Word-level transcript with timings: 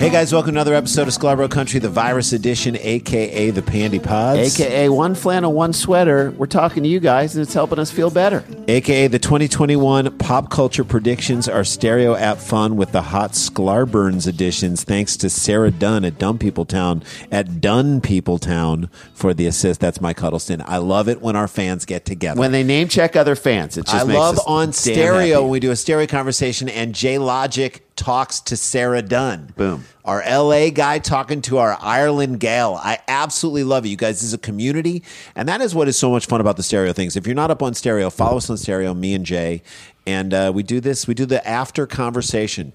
Hey 0.00 0.08
guys, 0.08 0.32
welcome 0.32 0.54
to 0.54 0.56
another 0.56 0.72
episode 0.72 1.08
of 1.08 1.12
Sklarbro 1.12 1.50
Country, 1.50 1.78
the 1.78 1.90
virus 1.90 2.32
edition, 2.32 2.74
aka 2.80 3.50
the 3.50 3.60
Pandy 3.60 3.98
Pods, 3.98 4.58
AKA 4.58 4.88
one 4.88 5.14
flannel, 5.14 5.52
one 5.52 5.74
sweater. 5.74 6.30
We're 6.38 6.46
talking 6.46 6.82
to 6.84 6.88
you 6.88 7.00
guys 7.00 7.36
and 7.36 7.42
it's 7.42 7.52
helping 7.52 7.78
us 7.78 7.90
feel 7.90 8.08
better. 8.08 8.42
aka 8.66 9.08
the 9.08 9.18
2021 9.18 10.16
pop 10.16 10.48
culture 10.48 10.84
predictions, 10.84 11.50
are 11.50 11.64
stereo 11.64 12.14
app 12.14 12.38
fun 12.38 12.78
with 12.78 12.92
the 12.92 13.02
hot 13.02 13.32
Sklarburns 13.32 14.26
editions. 14.26 14.84
Thanks 14.84 15.18
to 15.18 15.28
Sarah 15.28 15.70
Dunn 15.70 16.06
at 16.06 16.18
Dumb 16.18 16.38
People 16.38 16.64
Town 16.64 17.02
at 17.30 17.60
Dunn 17.60 18.00
People 18.00 18.38
Town 18.38 18.88
for 19.12 19.34
the 19.34 19.44
assist. 19.44 19.80
That's 19.80 20.00
Mike 20.00 20.18
Huddleston. 20.18 20.62
I 20.64 20.78
love 20.78 21.10
it 21.10 21.20
when 21.20 21.36
our 21.36 21.46
fans 21.46 21.84
get 21.84 22.06
together. 22.06 22.40
When 22.40 22.52
they 22.52 22.64
name 22.64 22.88
check 22.88 23.16
other 23.16 23.36
fans, 23.36 23.76
it 23.76 23.84
just 23.84 23.94
I 23.94 24.04
makes 24.04 24.18
love 24.18 24.38
us 24.38 24.44
on 24.46 24.66
damn 24.68 24.72
stereo 24.72 25.34
happy. 25.34 25.42
when 25.42 25.50
we 25.50 25.60
do 25.60 25.70
a 25.72 25.76
stereo 25.76 26.06
conversation 26.06 26.70
and 26.70 26.94
Jay 26.94 27.18
Logic 27.18 27.86
talks 28.00 28.40
to 28.40 28.56
Sarah 28.56 29.02
Dunn. 29.02 29.52
Boom. 29.56 29.84
Our 30.06 30.24
LA 30.26 30.70
guy 30.70 30.98
talking 30.98 31.42
to 31.42 31.58
our 31.58 31.76
Ireland 31.78 32.40
gal. 32.40 32.74
I 32.76 32.98
absolutely 33.06 33.62
love 33.64 33.84
it. 33.84 33.90
You 33.90 33.98
guys, 33.98 34.16
this 34.16 34.24
is 34.24 34.32
a 34.32 34.38
community. 34.38 35.04
And 35.36 35.46
that 35.50 35.60
is 35.60 35.74
what 35.74 35.86
is 35.86 35.98
so 35.98 36.10
much 36.10 36.24
fun 36.24 36.40
about 36.40 36.56
the 36.56 36.62
stereo 36.62 36.94
things. 36.94 37.14
If 37.14 37.26
you're 37.26 37.36
not 37.36 37.50
up 37.50 37.62
on 37.62 37.74
stereo, 37.74 38.08
follow 38.08 38.38
us 38.38 38.48
on 38.48 38.56
stereo, 38.56 38.94
me 38.94 39.12
and 39.12 39.26
Jay. 39.26 39.62
And 40.06 40.32
uh, 40.32 40.50
we 40.54 40.62
do 40.62 40.80
this, 40.80 41.06
we 41.06 41.12
do 41.12 41.26
the 41.26 41.46
after 41.46 41.86
conversation. 41.86 42.72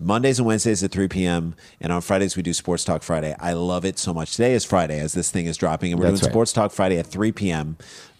Mondays 0.00 0.38
and 0.38 0.46
Wednesdays 0.46 0.84
at 0.84 0.92
3 0.92 1.08
p.m. 1.08 1.56
And 1.80 1.92
on 1.92 2.00
Fridays, 2.02 2.36
we 2.36 2.42
do 2.44 2.52
Sports 2.52 2.84
Talk 2.84 3.02
Friday. 3.02 3.34
I 3.40 3.54
love 3.54 3.84
it 3.84 3.98
so 3.98 4.14
much. 4.14 4.36
Today 4.36 4.54
is 4.54 4.64
Friday 4.64 5.00
as 5.00 5.12
this 5.12 5.32
thing 5.32 5.46
is 5.46 5.56
dropping. 5.56 5.90
And 5.90 6.00
we're 6.00 6.06
That's 6.06 6.20
doing 6.20 6.28
right. 6.28 6.32
Sports 6.32 6.52
Talk 6.52 6.70
Friday 6.70 6.98
at 6.98 7.06
3 7.08 7.32
p.m. 7.32 7.76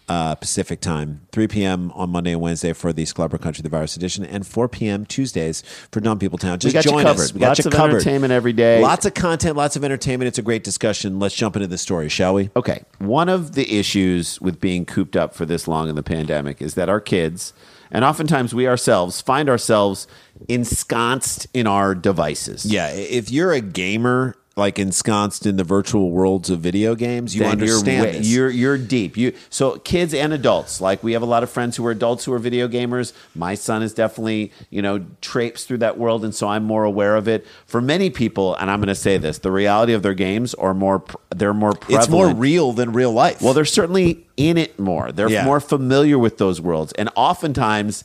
Uh, 0.09 0.33
Pacific 0.33 0.81
time, 0.81 1.21
3 1.31 1.47
p.m. 1.47 1.91
on 1.91 2.09
Monday 2.09 2.31
and 2.31 2.41
Wednesday 2.41 2.73
for 2.73 2.91
the 2.91 3.03
Sklarbro 3.03 3.39
Country, 3.39 3.61
the 3.61 3.69
Virus 3.69 3.95
Edition, 3.95 4.25
and 4.25 4.45
4 4.45 4.67
p.m. 4.67 5.05
Tuesdays 5.05 5.61
for 5.91 5.99
Dumb 5.99 6.17
People 6.17 6.39
Town. 6.39 6.57
Just 6.57 6.73
got 6.73 6.83
join 6.83 7.05
us. 7.05 7.31
We 7.31 7.39
got 7.39 7.49
Lots 7.49 7.59
you 7.59 7.65
of 7.67 7.73
covered. 7.73 7.91
entertainment 7.97 8.33
every 8.33 8.51
day. 8.53 8.81
Lots 8.81 9.05
of 9.05 9.13
content, 9.13 9.55
lots 9.55 9.75
of 9.75 9.83
entertainment. 9.83 10.27
It's 10.27 10.39
a 10.39 10.41
great 10.41 10.63
discussion. 10.63 11.19
Let's 11.19 11.35
jump 11.35 11.55
into 11.55 11.67
the 11.67 11.77
story, 11.77 12.09
shall 12.09 12.33
we? 12.33 12.49
Okay. 12.55 12.83
One 12.97 13.29
of 13.29 13.53
the 13.53 13.77
issues 13.77 14.41
with 14.41 14.59
being 14.59 14.83
cooped 14.83 15.15
up 15.15 15.35
for 15.35 15.45
this 15.45 15.67
long 15.67 15.89
in 15.89 15.95
the 15.95 16.01
pandemic 16.01 16.59
is 16.59 16.73
that 16.73 16.89
our 16.89 16.99
kids, 16.99 17.53
and 17.91 18.03
oftentimes 18.03 18.51
we 18.55 18.67
ourselves, 18.67 19.21
find 19.21 19.47
ourselves 19.47 20.07
ensconced 20.47 21.45
in 21.53 21.67
our 21.67 21.93
devices. 21.93 22.65
Yeah, 22.65 22.89
if 22.89 23.29
you're 23.31 23.53
a 23.53 23.61
gamer, 23.61 24.35
like 24.59 24.77
ensconced 24.77 25.45
in 25.47 25.57
the 25.57 25.63
virtual 25.63 26.11
worlds 26.11 26.49
of 26.51 26.59
video 26.59 26.93
games, 26.93 27.35
you 27.35 27.41
then 27.41 27.53
understand 27.53 28.03
you're, 28.03 28.11
this. 28.13 28.27
you're 28.27 28.49
you're 28.49 28.77
deep. 28.77 29.17
You 29.17 29.33
so 29.49 29.79
kids 29.79 30.13
and 30.13 30.31
adults. 30.33 30.79
Like 30.79 31.01
we 31.03 31.13
have 31.13 31.23
a 31.23 31.25
lot 31.25 31.41
of 31.41 31.49
friends 31.49 31.75
who 31.77 31.85
are 31.87 31.91
adults 31.91 32.25
who 32.25 32.33
are 32.33 32.39
video 32.39 32.67
gamers. 32.67 33.13
My 33.33 33.55
son 33.55 33.81
is 33.81 33.93
definitely 33.93 34.51
you 34.69 34.81
know 34.83 35.05
traipsed 35.21 35.67
through 35.67 35.79
that 35.79 35.97
world, 35.97 36.23
and 36.23 36.35
so 36.35 36.47
I'm 36.47 36.63
more 36.63 36.83
aware 36.83 37.15
of 37.15 37.27
it. 37.27 37.47
For 37.65 37.81
many 37.81 38.11
people, 38.11 38.53
and 38.55 38.69
I'm 38.69 38.79
going 38.79 38.87
to 38.89 38.95
say 38.95 39.17
this: 39.17 39.39
the 39.39 39.51
reality 39.51 39.93
of 39.93 40.03
their 40.03 40.13
games 40.13 40.53
are 40.53 40.73
more 40.75 41.03
they're 41.35 41.53
more 41.53 41.73
prevalent. 41.73 42.03
it's 42.03 42.09
more 42.11 42.31
real 42.31 42.73
than 42.73 42.93
real 42.93 43.11
life. 43.11 43.41
Well, 43.41 43.53
they're 43.53 43.65
certainly 43.65 44.27
in 44.37 44.57
it 44.57 44.77
more. 44.79 45.11
They're 45.11 45.29
Yeah. 45.29 45.45
more 45.45 45.59
familiar 45.59 46.19
with 46.19 46.37
those 46.37 46.61
worlds, 46.61 46.93
and 46.93 47.09
oftentimes. 47.15 48.03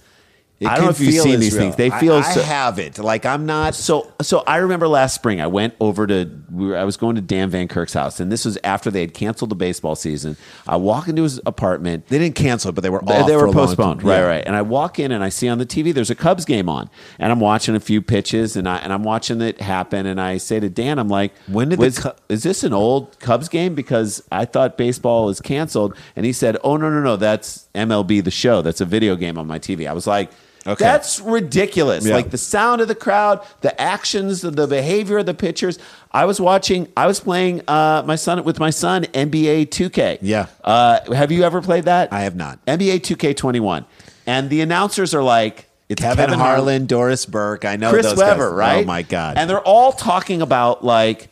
It 0.61 0.69
I 0.69 0.77
don't 0.77 0.87
know 0.87 0.93
can 0.93 0.95
if 0.95 1.01
you've 1.01 1.15
feel 1.15 1.25
seen 1.25 1.41
these 1.41 1.53
real. 1.55 1.63
things. 1.63 1.77
They 1.77 1.91
feel 1.91 2.15
I, 2.15 2.23
so, 2.23 2.41
have 2.41 2.79
it. 2.79 2.99
Like 2.99 3.27
I'm 3.27 3.45
not. 3.45 3.75
so 3.75 4.13
so 4.23 4.45
I 4.47 4.59
remember 4.59 4.87
last 4.87 5.15
spring 5.15 5.41
I 5.41 5.49
went 5.49 5.75
over 5.81 6.07
to 6.07 6.31
we 6.51 6.69
were, 6.69 6.77
I 6.77 6.85
was 6.85 6.97
going 6.97 7.17
to 7.17 7.21
Dan 7.21 7.51
Van 7.51 7.67
Kirk's 7.67 7.93
house 7.93 8.21
and 8.21 8.31
this 8.31 8.45
was 8.45 8.57
after 8.63 8.89
they 8.91 9.01
had 9.01 9.15
canceled 9.15 9.51
the 9.51 9.57
baseball 9.57 9.97
season. 9.97 10.37
I 10.67 10.77
walk 10.77 11.09
into 11.09 11.25
his 11.25 11.41
apartment. 11.45 12.07
They 12.07 12.19
didn't 12.19 12.37
cancel 12.37 12.69
it, 12.71 12.75
but 12.77 12.83
they 12.83 12.91
were 12.91 13.03
They, 13.05 13.23
they 13.25 13.37
were 13.37 13.53
postponed, 13.53 14.03
right? 14.05 14.19
Yeah. 14.19 14.25
Right. 14.25 14.45
And 14.47 14.55
I 14.55 14.63
walk 14.63 15.01
in 15.01 15.11
and 15.11 15.25
I 15.25 15.29
see 15.29 15.49
on 15.49 15.59
the 15.59 15.67
TV 15.67 15.93
there's 15.93 16.11
a 16.11 16.15
Cubs 16.15 16.45
game 16.45 16.69
on, 16.69 16.89
and 17.19 17.33
I'm 17.33 17.41
watching 17.41 17.75
a 17.75 17.81
few 17.81 18.01
pitches 18.01 18.55
and 18.57 18.69
I 18.69 18.77
and 18.79 18.93
I'm 18.93 19.03
watching 19.03 19.41
it 19.41 19.61
happen. 19.61 20.07
And 20.07 20.21
I 20.21 20.37
say 20.39 20.61
to 20.61 20.69
Dan, 20.71 21.01
I'm 21.01 21.09
like, 21.09 21.33
When 21.49 21.69
did 21.71 21.81
was, 21.81 21.99
Cu- 21.99 22.13
is 22.29 22.45
this 22.45 22.63
an 22.63 22.73
old 22.73 23.19
Cubs 23.19 23.49
game? 23.49 23.75
Because 23.75 24.23
I 24.31 24.45
thought 24.45 24.79
baseball 24.79 25.29
is 25.31 25.41
canceled. 25.41 25.97
And 26.15 26.25
he 26.25 26.33
said, 26.33 26.57
Oh 26.63 26.77
no 26.77 26.89
no 26.91 27.01
no, 27.01 27.17
that's 27.17 27.67
MLB 27.75 28.23
the 28.23 28.31
show. 28.31 28.63
That's 28.63 28.81
a 28.81 28.85
video 28.87 29.17
game 29.17 29.37
on 29.37 29.49
my 29.49 29.59
TV. 29.59 29.89
I 29.89 29.93
was 29.93 30.07
like. 30.07 30.31
Okay. 30.67 30.83
That's 30.83 31.21
ridiculous. 31.21 32.07
Yeah. 32.07 32.15
Like 32.15 32.31
the 32.31 32.39
sound 32.39 32.81
of 32.81 32.89
the 32.89 32.95
crowd, 32.95 33.47
the 33.61 33.79
actions, 33.81 34.41
the, 34.41 34.51
the 34.51 34.67
behavior 34.67 35.19
of 35.19 35.27
the 35.27 35.35
pitchers. 35.35 35.79
I 36.11 36.25
was 36.25 36.41
watching. 36.41 36.89
I 36.97 37.07
was 37.07 37.21
playing 37.21 37.63
uh, 37.69 38.03
my 38.07 38.17
son 38.17 38.43
with 38.45 38.59
my 38.59 38.71
son 38.71 39.05
NBA 39.05 39.67
2K. 39.67 40.19
Yeah. 40.23 40.47
Uh, 40.63 41.13
have 41.13 41.31
you 41.31 41.43
ever 41.43 41.61
played 41.61 41.85
that? 41.85 42.13
I 42.13 42.23
have 42.23 42.37
not. 42.37 42.65
NBA 42.67 43.01
2K21, 43.01 43.85
and 44.27 44.49
the 44.51 44.61
announcers 44.61 45.15
are 45.15 45.23
like. 45.23 45.69
It's 45.87 46.01
Kevin, 46.01 46.31
Harlan, 46.31 46.87
Doris 46.87 47.27
Burke. 47.27 47.67
I 47.67 47.77
know 47.77 47.91
Chris 47.91 48.07
those 48.07 48.17
Webber, 48.17 48.49
guys. 48.51 48.57
right? 48.59 48.85
Oh 48.85 48.87
my 48.87 49.03
god! 49.03 49.37
And 49.37 49.51
they're 49.51 49.61
all 49.61 49.93
talking 49.93 50.41
about 50.41 50.83
like, 50.83 51.29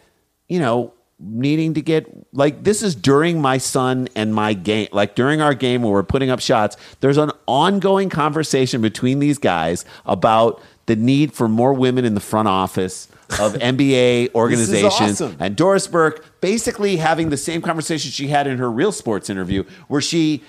you 0.46 0.60
know, 0.60 0.92
needing 1.22 1.74
to 1.74 1.82
get 1.82 2.06
like 2.32 2.64
this 2.64 2.82
is 2.82 2.94
during 2.94 3.40
my 3.40 3.58
son 3.58 4.08
and 4.16 4.34
my 4.34 4.52
game, 4.54 4.88
like 4.92 5.14
during 5.14 5.40
our 5.40 5.54
game 5.54 5.82
where 5.82 5.92
we're 5.92 6.02
putting 6.02 6.30
up 6.30 6.40
shots. 6.40 6.76
There's 7.00 7.18
an 7.18 7.30
ongoing 7.46 8.08
conversation 8.10 8.82
between 8.82 9.20
these 9.20 9.38
guys 9.38 9.84
about 10.04 10.60
the 10.86 10.96
need 10.96 11.32
for 11.32 11.48
more 11.48 11.72
women 11.72 12.04
in 12.04 12.14
the 12.14 12.20
front 12.20 12.48
office 12.48 13.08
of 13.40 13.52
NBA 13.54 14.34
organizations. 14.34 15.20
awesome. 15.20 15.36
And 15.38 15.56
Doris 15.56 15.86
Burke 15.86 16.40
basically 16.40 16.96
having 16.96 17.30
the 17.30 17.36
same 17.36 17.62
conversation 17.62 18.10
she 18.10 18.28
had 18.28 18.46
in 18.46 18.58
her 18.58 18.70
Real 18.70 18.92
Sports 18.92 19.30
interview, 19.30 19.64
where 19.88 20.00
she. 20.00 20.42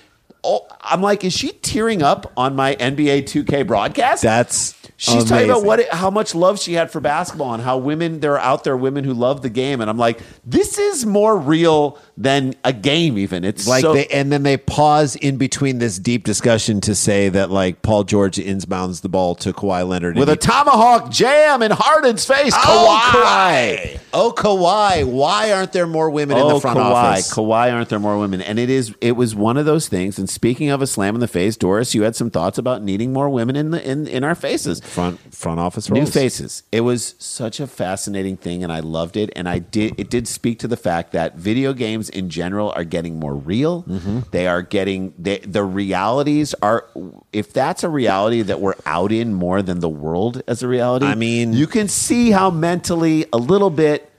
Oh, 0.46 0.66
I'm 0.82 1.00
like, 1.00 1.24
is 1.24 1.32
she 1.32 1.52
tearing 1.52 2.02
up 2.02 2.30
on 2.36 2.54
my 2.54 2.74
NBA 2.74 3.22
2K 3.22 3.66
broadcast? 3.66 4.22
That's 4.22 4.74
She's 4.96 5.24
talking 5.24 5.50
about 5.50 5.64
what 5.64 5.80
it, 5.80 5.92
how 5.92 6.08
much 6.10 6.34
love 6.36 6.60
she 6.60 6.74
had 6.74 6.90
for 6.90 7.00
basketball 7.00 7.52
and 7.52 7.62
how 7.62 7.78
women 7.78 8.20
there 8.20 8.34
are 8.34 8.38
out 8.38 8.62
there 8.64 8.76
women 8.76 9.02
who 9.04 9.12
love 9.12 9.42
the 9.42 9.50
game 9.50 9.80
and 9.80 9.90
I'm 9.90 9.98
like 9.98 10.20
this 10.46 10.78
is 10.78 11.04
more 11.04 11.36
real 11.36 11.98
than 12.16 12.54
a 12.62 12.72
game 12.72 13.18
even 13.18 13.44
it's 13.44 13.66
like 13.66 13.82
so, 13.82 13.92
they 13.92 14.06
and 14.06 14.30
then 14.30 14.44
they 14.44 14.56
pause 14.56 15.16
in 15.16 15.36
between 15.36 15.78
this 15.78 15.98
deep 15.98 16.22
discussion 16.24 16.80
to 16.82 16.94
say 16.94 17.28
that 17.28 17.50
like 17.50 17.82
Paul 17.82 18.04
George 18.04 18.36
inbounds 18.36 19.00
the 19.02 19.08
ball 19.08 19.34
to 19.36 19.52
Kawhi 19.52 19.86
Leonard 19.86 20.16
with 20.16 20.28
a 20.28 20.36
tomahawk 20.36 21.10
jam 21.10 21.60
in 21.62 21.72
Harden's 21.72 22.24
face 22.24 22.54
Oh, 22.56 23.10
Kawhi 23.12 23.24
Kawhi. 23.24 24.00
Oh, 24.16 24.32
Kawhi. 24.36 25.04
Why 25.04 25.50
aren't 25.52 25.72
there 25.72 25.86
more 25.88 26.08
women 26.08 26.36
in 26.36 26.42
Oh, 26.44 26.54
the 26.54 26.60
front 26.60 26.78
Kawhi. 26.78 26.82
office? 26.92 27.34
Kawhi, 27.34 27.72
aren't 27.72 27.88
there 27.88 27.98
more 27.98 28.16
women? 28.18 28.40
And 28.40 28.58
it 28.60 28.70
is. 28.70 28.94
It 29.00 29.12
was 29.16 29.34
one 29.34 29.56
of 29.56 29.66
those 29.66 29.88
things. 29.88 30.18
And 30.20 30.30
speaking 30.30 30.70
of 30.70 30.80
a 30.80 30.86
slam 30.86 31.14
in 31.16 31.20
the 31.20 31.26
face, 31.28 31.56
Doris, 31.56 31.94
you 31.94 32.02
had 32.02 32.14
some 32.14 32.30
thoughts 32.30 32.56
about 32.56 32.82
needing 32.82 33.12
more 33.12 33.28
women 33.28 33.56
in 33.56 33.70
the 33.72 33.82
in, 33.90 34.06
in 34.06 34.22
our 34.22 34.34
faces. 34.36 34.80
Front 34.84 35.34
front 35.34 35.58
office 35.60 35.90
roles. 35.90 35.98
New 35.98 36.10
faces. 36.10 36.62
It 36.70 36.82
was 36.82 37.14
such 37.18 37.58
a 37.58 37.66
fascinating 37.66 38.36
thing, 38.36 38.62
and 38.62 38.72
I 38.72 38.80
loved 38.80 39.16
it. 39.16 39.30
And 39.34 39.48
I 39.48 39.58
did. 39.58 39.94
It 39.98 40.10
did 40.10 40.28
speak 40.28 40.58
to 40.60 40.68
the 40.68 40.76
fact 40.76 41.12
that 41.12 41.36
video 41.36 41.72
games 41.72 42.08
in 42.08 42.30
general 42.30 42.72
are 42.76 42.84
getting 42.84 43.18
more 43.18 43.34
real. 43.34 43.82
Mm-hmm. 43.84 44.20
They 44.30 44.46
are 44.46 44.62
getting 44.62 45.14
they, 45.18 45.38
the 45.38 45.64
realities 45.64 46.54
are. 46.62 46.86
If 47.32 47.52
that's 47.52 47.82
a 47.82 47.88
reality 47.88 48.42
that 48.42 48.60
we're 48.60 48.74
out 48.86 49.10
in 49.10 49.34
more 49.34 49.62
than 49.62 49.80
the 49.80 49.88
world 49.88 50.42
as 50.46 50.62
a 50.62 50.68
reality, 50.68 51.06
I 51.06 51.14
mean- 51.14 51.52
you 51.52 51.66
can 51.66 51.88
see 51.88 52.30
how 52.30 52.50
mentally 52.50 53.26
a 53.32 53.38
little 53.38 53.70
bit 53.70 54.10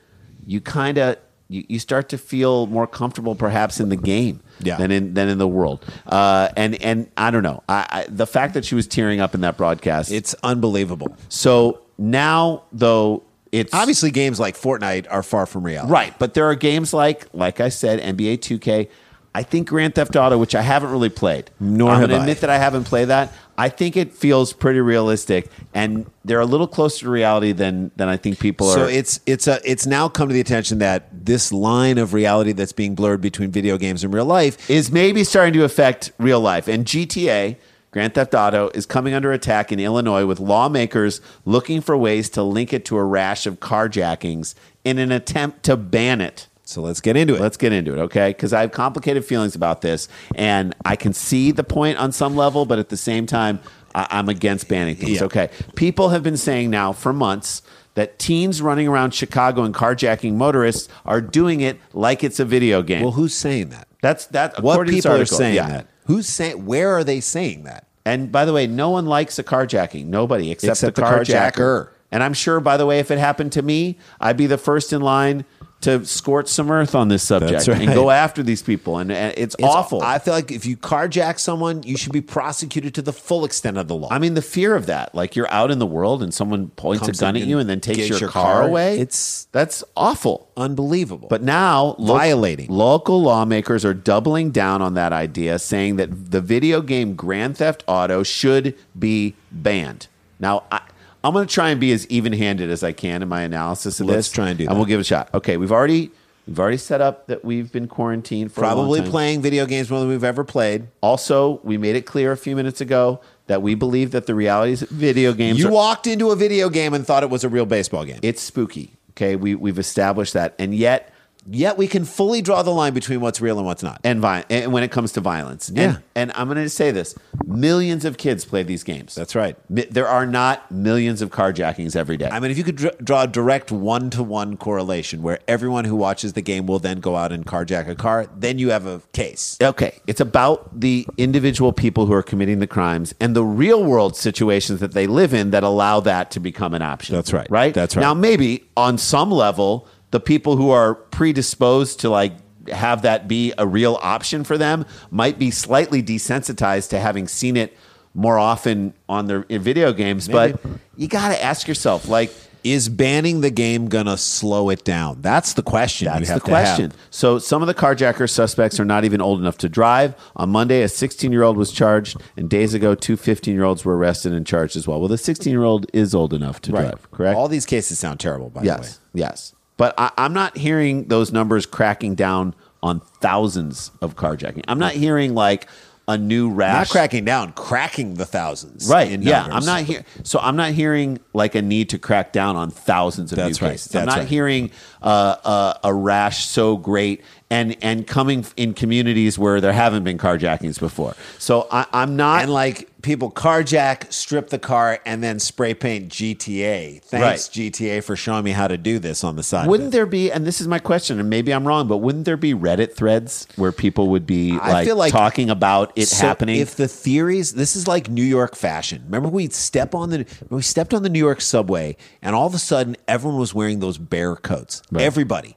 you 0.45 0.61
kind 0.61 0.97
of 0.97 1.17
you, 1.47 1.63
you 1.69 1.79
start 1.79 2.09
to 2.09 2.17
feel 2.17 2.67
more 2.67 2.87
comfortable 2.87 3.35
perhaps 3.35 3.79
in 3.79 3.89
the 3.89 3.95
game 3.95 4.39
Yeah. 4.59 4.77
than 4.77 4.91
in 4.91 5.13
than 5.13 5.29
in 5.29 5.37
the 5.37 5.47
world. 5.47 5.85
Uh, 6.07 6.49
and 6.57 6.75
and 6.81 7.09
I 7.17 7.31
don't 7.31 7.43
know. 7.43 7.63
I, 7.69 7.85
I, 7.89 8.05
the 8.09 8.25
fact 8.27 8.53
that 8.55 8.65
she 8.65 8.75
was 8.75 8.87
tearing 8.87 9.19
up 9.19 9.35
in 9.35 9.41
that 9.41 9.55
broadcast. 9.57 10.11
It's 10.11 10.33
unbelievable. 10.43 11.15
so 11.29 11.81
now 11.97 12.63
though 12.71 13.23
it's 13.51 13.73
Obviously, 13.73 14.11
games 14.11 14.37
like 14.37 14.57
Fortnite 14.57 15.05
are 15.09 15.23
far 15.23 15.45
from 15.45 15.63
reality. 15.63 15.89
right, 15.93 16.19
but 16.19 16.33
there 16.33 16.45
are 16.49 16.55
games 16.55 16.93
like 16.93 17.27
like 17.33 17.59
I 17.61 17.69
said, 17.69 18.01
NBA 18.01 18.39
2K. 18.39 18.89
I 19.35 19.43
think 19.43 19.67
Grand 19.67 19.95
Theft 19.95 20.15
Auto, 20.15 20.37
which 20.37 20.55
I 20.55 20.61
haven't 20.61 20.91
really 20.91 21.09
played, 21.09 21.51
Nor 21.59 21.91
I'm 21.91 21.99
have 21.99 22.09
gonna 22.09 22.19
I. 22.19 22.23
admit 22.23 22.39
that 22.39 22.49
I 22.49 22.57
haven't 22.57 22.85
played 22.85 23.09
that. 23.09 23.33
I 23.57 23.67
think 23.67 23.97
it 23.97 24.13
feels 24.13 24.53
pretty 24.53 24.79
realistic, 24.79 25.49
and 25.73 26.09
they're 26.23 26.39
a 26.39 26.45
little 26.45 26.67
closer 26.67 27.03
to 27.03 27.11
reality 27.11 27.51
than 27.51 27.91
than 27.97 28.07
I 28.07 28.15
think 28.15 28.39
people 28.39 28.67
So 28.67 28.83
are. 28.83 28.87
So 28.87 28.93
it's 28.93 29.19
it's 29.25 29.47
a 29.47 29.59
it's 29.69 29.85
now 29.85 30.07
come 30.07 30.29
to 30.29 30.33
the 30.33 30.39
attention 30.39 30.77
that 30.79 31.09
this 31.11 31.51
line 31.51 31.97
of 31.97 32.13
reality 32.13 32.53
that's 32.53 32.71
being 32.71 32.95
blurred 32.95 33.19
between 33.19 33.51
video 33.51 33.77
games 33.77 34.05
and 34.05 34.13
real 34.13 34.23
life 34.23 34.69
is 34.69 34.89
maybe 34.89 35.25
starting 35.25 35.53
to 35.55 35.65
affect 35.65 36.13
real 36.17 36.39
life. 36.39 36.69
And 36.69 36.85
GTA, 36.85 37.57
Grand 37.91 38.13
Theft 38.13 38.33
Auto, 38.35 38.69
is 38.69 38.85
coming 38.85 39.13
under 39.13 39.33
attack 39.33 39.69
in 39.69 39.81
Illinois 39.81 40.25
with 40.25 40.39
lawmakers 40.39 41.19
looking 41.43 41.81
for 41.81 41.97
ways 41.97 42.29
to 42.29 42.41
link 42.41 42.71
it 42.71 42.85
to 42.85 42.95
a 42.95 43.03
rash 43.03 43.45
of 43.45 43.59
carjackings 43.59 44.55
in 44.85 44.97
an 44.97 45.11
attempt 45.11 45.63
to 45.63 45.75
ban 45.75 46.21
it. 46.21 46.47
So 46.65 46.81
let's 46.81 46.99
get 46.99 47.15
into 47.15 47.35
it. 47.35 47.41
Let's 47.41 47.57
get 47.57 47.71
into 47.71 47.93
it, 47.93 47.99
okay? 47.99 48.29
Because 48.29 48.51
I 48.51 48.61
have 48.61 48.71
complicated 48.71 49.23
feelings 49.23 49.55
about 49.55 49.81
this, 49.81 50.07
and 50.33 50.75
I 50.83 50.95
can 50.95 51.13
see 51.13 51.51
the 51.51 51.63
point 51.63 51.97
on 51.99 52.11
some 52.11 52.35
level, 52.35 52.65
but 52.65 52.79
at 52.79 52.89
the 52.89 52.97
same 52.97 53.25
time, 53.27 53.59
I- 53.93 54.07
I'm 54.09 54.27
against 54.29 54.67
banning 54.67 54.95
things. 54.95 55.11
Yeah. 55.19 55.25
Okay, 55.25 55.49
people 55.75 56.09
have 56.09 56.23
been 56.23 56.37
saying 56.37 56.69
now 56.71 56.91
for 56.91 57.13
months 57.13 57.61
that 57.93 58.17
teens 58.19 58.61
running 58.61 58.87
around 58.87 59.13
Chicago 59.13 59.63
and 59.63 59.73
carjacking 59.73 60.33
motorists 60.33 60.89
are 61.05 61.21
doing 61.21 61.61
it 61.61 61.79
like 61.93 62.23
it's 62.23 62.39
a 62.39 62.45
video 62.45 62.81
game. 62.81 63.03
well, 63.03 63.11
who's 63.13 63.33
saying 63.35 63.69
that? 63.69 63.87
That's 64.01 64.25
that. 64.27 64.61
What 64.61 64.85
people 64.87 65.11
are 65.13 65.23
saying 65.25 65.55
Yeah. 65.55 65.67
that? 65.69 65.87
Who's 66.07 66.27
saying? 66.27 66.65
Where 66.65 66.91
are 66.91 67.03
they 67.03 67.21
saying 67.21 67.63
that? 67.63 67.85
And 68.05 68.31
by 68.31 68.43
the 68.43 68.53
way, 68.53 68.67
no 68.67 68.89
one 68.89 69.05
likes 69.05 69.39
a 69.39 69.43
carjacking. 69.43 70.05
Nobody 70.07 70.51
except, 70.51 70.71
Except 70.71 70.95
the, 70.97 71.01
the 71.03 71.07
carjacker. 71.07 71.51
carjacker. 71.53 71.87
And 72.11 72.21
I'm 72.21 72.33
sure, 72.33 72.59
by 72.59 72.77
the 72.77 72.85
way, 72.85 72.99
if 72.99 73.11
it 73.11 73.17
happened 73.17 73.51
to 73.53 73.61
me, 73.61 73.97
I'd 74.19 74.37
be 74.37 74.45
the 74.47 74.57
first 74.57 74.91
in 74.93 75.01
line 75.01 75.45
to 75.85 76.05
scorch 76.05 76.47
some 76.47 76.69
earth 76.69 76.93
on 76.93 77.07
this 77.07 77.23
subject 77.23 77.65
That's 77.65 77.67
and 77.67 77.87
go 77.93 78.11
after 78.11 78.43
these 78.43 78.61
people. 78.61 78.97
And, 78.99 79.11
and 79.11 79.33
it's, 79.37 79.55
It's 79.55 79.63
awful. 79.63 80.01
I 80.03 80.19
feel 80.19 80.33
like 80.33 80.51
if 80.51 80.65
you 80.65 80.77
carjack 80.77 81.39
someone, 81.39 81.81
you 81.83 81.97
should 81.97 82.11
be 82.11 82.21
prosecuted 82.21 82.93
to 82.95 83.01
the 83.01 83.13
full 83.13 83.45
extent 83.45 83.77
of 83.77 83.87
the 83.87 83.95
law. 83.95 84.09
I 84.11 84.19
mean, 84.19 84.33
the 84.33 84.41
fear 84.41 84.75
of 84.75 84.85
that, 84.87 85.15
like 85.15 85.35
you're 85.35 85.51
out 85.51 85.71
in 85.71 85.79
the 85.79 85.85
world 85.85 86.21
and 86.21 86.33
someone 86.33 86.67
points 86.69 87.05
Comes 87.05 87.19
a 87.19 87.21
gun 87.21 87.35
at 87.37 87.43
you 87.47 87.57
and 87.59 87.69
then 87.69 87.79
takes 87.79 88.09
your, 88.09 88.17
your 88.19 88.29
car, 88.29 88.61
car. 88.61 88.67
away. 88.67 88.95
It's- 88.99 89.47
that's 89.51 89.83
awful. 89.95 90.49
unbelievable. 90.57 91.27
But 91.29 91.41
now, 91.41 91.95
lo- 91.97 92.15
Violating. 92.17 92.69
local 92.69 93.21
lawmakers 93.21 93.85
are 93.85 93.93
doubling 93.93 94.51
down 94.51 94.81
on 94.81 94.93
that 94.95 95.13
idea, 95.13 95.59
saying 95.59 95.95
that 95.97 96.31
the 96.31 96.41
video 96.41 96.81
game 96.81 97.15
Grand 97.15 97.57
Theft 97.57 97.83
Auto 97.87 98.23
should 98.23 98.75
be 98.97 99.35
banned. 99.51 100.07
Now, 100.39 100.63
I, 100.71 100.81
I'm 101.25 101.33
going 101.33 101.47
to 101.47 101.51
try 101.51 101.71
and 101.71 101.81
be 101.81 101.91
as 101.91 102.05
even-handed 102.07 102.69
as 102.69 102.83
I 102.83 102.91
can 102.91 103.23
in 103.23 103.27
my 103.27 103.41
analysis 103.41 103.99
of 103.99 104.05
Let's 104.05 104.27
this. 104.27 104.31
try 104.31 104.49
and 104.49 104.59
do 104.59 104.65
that. 104.65 104.69
And 104.69 104.77
we'll 104.77 104.85
give 104.85 104.99
it 104.99 105.01
a 105.01 105.05
shot. 105.05 105.33
Okay, 105.33 105.57
we've 105.57 105.71
already 105.71 106.11
we've 106.45 106.59
already 106.59 106.77
set 106.77 107.01
up 107.01 107.25
that 107.25 107.43
we've 107.43 107.71
been 107.71 107.87
quarantined 107.87 108.51
for 108.51 108.61
probably 108.61 109.01
playing 109.01 109.41
video 109.41 109.65
games 109.65 109.89
more 109.89 109.99
than 109.99 110.09
we've 110.09 110.23
ever 110.23 110.43
played. 110.43 110.87
Also, 111.01 111.59
we 111.63 111.79
made 111.79 111.95
it 111.95 112.05
clear 112.05 112.31
a 112.31 112.37
few 112.37 112.55
minutes 112.55 112.79
ago 112.79 113.21
that 113.47 113.63
we 113.63 113.73
believe 113.73 114.11
that 114.11 114.27
the 114.27 114.35
realities 114.35 114.83
of 114.83 114.89
video 114.89 115.33
games 115.33 115.57
You 115.57 115.69
are, 115.69 115.71
walked 115.71 116.05
into 116.05 116.29
a 116.29 116.35
video 116.35 116.69
game 116.69 116.93
and 116.93 117.05
thought 117.07 117.23
it 117.23 117.31
was 117.31 117.43
a 117.43 117.49
real 117.49 117.65
baseball 117.65 118.05
game. 118.05 118.19
it's 118.21 118.43
spooky. 118.43 118.93
Okay, 119.13 119.35
we 119.35 119.55
we've 119.55 119.79
established 119.79 120.33
that, 120.33 120.53
and 120.59 120.75
yet 120.75 121.11
Yet 121.47 121.77
we 121.77 121.87
can 121.87 122.05
fully 122.05 122.41
draw 122.41 122.63
the 122.63 122.71
line 122.71 122.93
between 122.93 123.21
what's 123.21 123.39
real 123.39 123.57
and 123.57 123.65
what's 123.67 123.83
not. 123.83 124.01
and, 124.03 124.19
vi- 124.19 124.45
and 124.49 124.73
when 124.73 124.83
it 124.83 124.91
comes 124.91 125.11
to 125.13 125.21
violence. 125.21 125.71
Yeah. 125.73 125.81
And, 125.83 126.03
and 126.15 126.31
I'm 126.35 126.47
going 126.47 126.57
to 126.63 126.69
say 126.69 126.91
this: 126.91 127.13
millions 127.45 128.03
of 128.05 128.17
kids 128.17 128.45
play 128.45 128.63
these 128.63 128.83
games. 128.83 129.13
That's 129.15 129.35
right. 129.35 129.55
Mi- 129.69 129.85
There 129.85 130.07
are 130.07 130.25
not 130.25 130.71
millions 130.71 131.21
of 131.21 131.29
carjackings 131.31 131.95
every 131.95 132.17
day. 132.17 132.29
I 132.31 132.39
mean, 132.39 132.51
if 132.51 132.57
you 132.57 132.63
could 132.63 132.75
dr- 132.77 132.97
draw 133.03 133.23
a 133.23 133.27
direct 133.27 133.71
one 133.71 134.09
to 134.11 134.23
one 134.23 134.57
correlation 134.57 135.21
where 135.21 135.39
everyone 135.47 135.85
who 135.85 135.95
watches 135.95 136.33
the 136.33 136.41
game 136.41 136.65
will 136.65 136.79
then 136.79 136.99
go 136.99 137.15
out 137.15 137.31
and 137.31 137.45
carjack 137.45 137.87
a 137.87 137.95
car, 137.95 138.27
then 138.35 138.57
you 138.59 138.71
have 138.71 138.85
a 138.85 139.01
case. 139.13 139.57
okay, 139.61 139.99
it's 140.07 140.21
about 140.21 140.79
the 140.79 141.05
individual 141.17 141.73
people 141.73 142.05
who 142.07 142.13
are 142.13 142.23
committing 142.23 142.59
the 142.59 142.67
crimes 142.67 143.13
and 143.19 143.35
the 143.35 143.43
real 143.43 143.83
world 143.83 144.15
situations 144.15 144.79
that 144.79 144.93
they 144.93 145.07
live 145.07 145.33
in 145.33 145.51
that 145.51 145.63
allow 145.63 145.99
that 145.99 146.31
to 146.31 146.39
become 146.39 146.73
an 146.73 146.81
option. 146.81 147.15
That's 147.15 147.31
right. 147.33 147.49
Right. 147.49 147.73
That's 147.73 147.95
right. 147.95 148.01
Now, 148.01 148.13
maybe 148.13 148.65
on 148.75 148.97
some 148.97 149.29
level, 149.31 149.87
the 150.15 150.19
people 150.21 150.55
who 150.55 150.69
are 150.69 150.95
predisposed 150.95 151.99
to 151.99 152.09
like 152.09 152.31
have 152.69 153.01
that 153.01 153.27
be 153.27 153.51
a 153.57 153.67
real 153.67 153.99
option 154.01 154.45
for 154.45 154.57
them 154.57 154.85
might 155.11 155.37
be 155.37 155.51
slightly 155.51 156.01
desensitized 156.01 156.89
to 156.91 156.99
having 157.01 157.27
seen 157.27 157.57
it 157.57 157.75
more 158.13 158.39
often 158.39 158.93
on 159.09 159.27
their 159.27 159.41
in 159.49 159.61
video 159.61 159.91
games. 159.91 160.29
But 160.29 160.61
you 160.95 161.09
got 161.09 161.35
to 161.35 161.43
ask 161.43 161.67
yourself, 161.67 162.07
like, 162.07 162.31
Is 162.63 162.87
banning 162.87 163.41
the 163.41 163.49
game 163.51 163.89
going 163.89 164.05
to 164.05 164.15
slow 164.15 164.69
it 164.69 164.85
down? 164.85 165.21
That's 165.21 165.51
the 165.53 165.61
question. 165.61 166.05
That's 166.05 166.29
you 166.29 166.35
the 166.35 166.39
question. 166.39 166.91
have. 166.91 166.99
So 167.09 167.37
some 167.37 167.61
of 167.61 167.67
the 167.67 167.75
carjacker 167.75 168.29
suspects 168.29 168.79
are 168.79 168.85
not 168.85 169.03
even 169.03 169.19
old 169.19 169.41
enough 169.41 169.57
to 169.59 169.69
drive. 169.69 170.15
On 170.37 170.49
Monday, 170.49 170.81
a 170.81 170.87
16 170.87 171.33
year 171.33 171.43
old 171.43 171.57
was 171.57 171.73
charged, 171.73 172.15
and 172.37 172.49
days 172.49 172.73
ago, 172.73 172.95
two 172.95 173.17
15 173.17 173.53
year 173.53 173.65
olds 173.65 173.83
were 173.83 173.97
arrested 173.97 174.31
and 174.31 174.47
charged 174.47 174.77
as 174.77 174.87
well. 174.87 174.97
Well, 175.01 175.09
the 175.09 175.17
16 175.17 175.51
year 175.51 175.63
old 175.63 175.87
is 175.91 176.15
old 176.15 176.33
enough 176.33 176.61
to 176.61 176.71
drive, 176.71 177.11
correct? 177.11 177.37
All 177.37 177.49
these 177.49 177.65
cases 177.65 177.99
sound 177.99 178.21
terrible, 178.21 178.49
by 178.49 178.61
the 178.61 178.69
way. 178.69 178.77
yes, 178.77 178.99
yes. 179.13 179.53
But 179.77 179.93
I, 179.97 180.11
I'm 180.17 180.33
not 180.33 180.57
hearing 180.57 181.07
those 181.07 181.31
numbers 181.31 181.65
cracking 181.65 182.15
down 182.15 182.55
on 182.81 182.99
thousands 182.99 183.91
of 184.01 184.15
carjacking. 184.15 184.63
I'm 184.67 184.79
not 184.79 184.93
hearing 184.93 185.33
like 185.33 185.67
a 186.07 186.17
new 186.17 186.51
rash. 186.51 186.89
Not 186.89 186.89
cracking 186.89 187.25
down, 187.25 187.51
cracking 187.53 188.13
the 188.15 188.25
thousands. 188.25 188.87
Right. 188.87 189.19
Yeah. 189.19 189.47
I'm 189.51 189.65
not 189.65 189.81
here. 189.81 190.05
So 190.23 190.39
I'm 190.39 190.55
not 190.55 190.71
hearing 190.71 191.19
like 191.33 191.55
a 191.55 191.61
need 191.61 191.89
to 191.89 191.97
crack 191.97 192.31
down 192.31 192.55
on 192.55 192.69
thousands 192.69 193.31
of 193.31 193.37
That's 193.37 193.59
new 193.59 193.67
right. 193.67 193.73
cases. 193.73 193.95
I'm 193.95 194.05
That's 194.05 194.15
not 194.15 194.21
right. 194.21 194.27
hearing 194.29 194.71
uh, 195.01 195.35
uh, 195.43 195.73
a 195.83 195.93
rash 195.93 196.45
so 196.45 196.77
great. 196.77 197.23
And 197.55 197.77
and 197.81 198.05
coming 198.07 198.45
in 198.57 198.73
communities 198.73 199.39
where 199.39 199.61
there 199.61 199.73
haven't 199.73 200.03
been 200.03 200.17
carjackings 200.17 200.79
before. 200.79 201.15
So 201.39 201.67
I, 201.71 201.85
I'm 201.93 202.15
not 202.15 202.43
and 202.43 202.53
like 202.53 202.89
people 203.01 203.31
carjack, 203.31 204.11
strip 204.11 204.49
the 204.49 204.57
car, 204.57 204.99
and 205.05 205.23
then 205.23 205.39
spray 205.39 205.73
paint 205.75 206.09
GTA. 206.09 207.01
Thanks 207.03 207.13
Right. 207.13 207.37
GTA 207.71 208.03
for 208.03 208.15
showing 208.15 208.43
me 208.43 208.51
how 208.51 208.67
to 208.67 208.77
do 208.77 208.97
this 208.99 209.23
on 209.23 209.35
the 209.35 209.43
side. 209.43 209.67
Wouldn't 209.69 209.91
there 209.91 210.07
be, 210.07 210.31
and 210.31 210.43
this 210.45 210.59
is 210.59 210.67
my 210.67 210.79
question, 210.79 211.19
and 211.19 211.29
maybe 211.29 211.53
I'm 211.53 211.67
wrong, 211.67 211.87
but 211.87 211.97
wouldn't 211.97 212.25
there 212.25 212.35
be 212.35 212.55
Reddit 212.55 212.93
threads 212.93 213.47
where 213.57 213.71
people 213.71 214.07
would 214.09 214.25
be 214.25 214.53
like, 214.53 214.87
like- 214.93 215.11
talking 215.11 215.51
about 215.51 215.93
it 215.95 216.07
So 216.07 216.25
happening? 216.25 216.59
If 216.59 216.75
the 216.75 216.87
theories, 216.87 217.53
this 217.53 217.75
is 217.75 217.87
like 217.87 218.09
New 218.09 218.23
York 218.23 218.55
fashion. 218.55 219.03
Remember 219.05 219.29
we 219.29 219.49
step 219.49 219.93
on 219.93 220.09
the 220.09 220.25
we 220.49 220.63
stepped 220.63 220.93
on 220.93 221.03
the 221.03 221.09
New 221.09 221.19
York 221.19 221.41
subway, 221.41 221.95
and 222.23 222.35
all 222.35 222.47
of 222.47 222.55
a 222.55 222.59
sudden 222.59 222.97
everyone 223.07 223.39
was 223.39 223.53
wearing 223.53 223.79
those 223.81 223.99
bear 223.99 224.35
coats. 224.35 224.81
Everybody, 224.97 225.55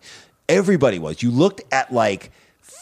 everybody 0.49 0.99
was. 0.99 1.23
You 1.23 1.31
looked 1.31 1.63
at 1.73 1.93
like. 1.93 2.31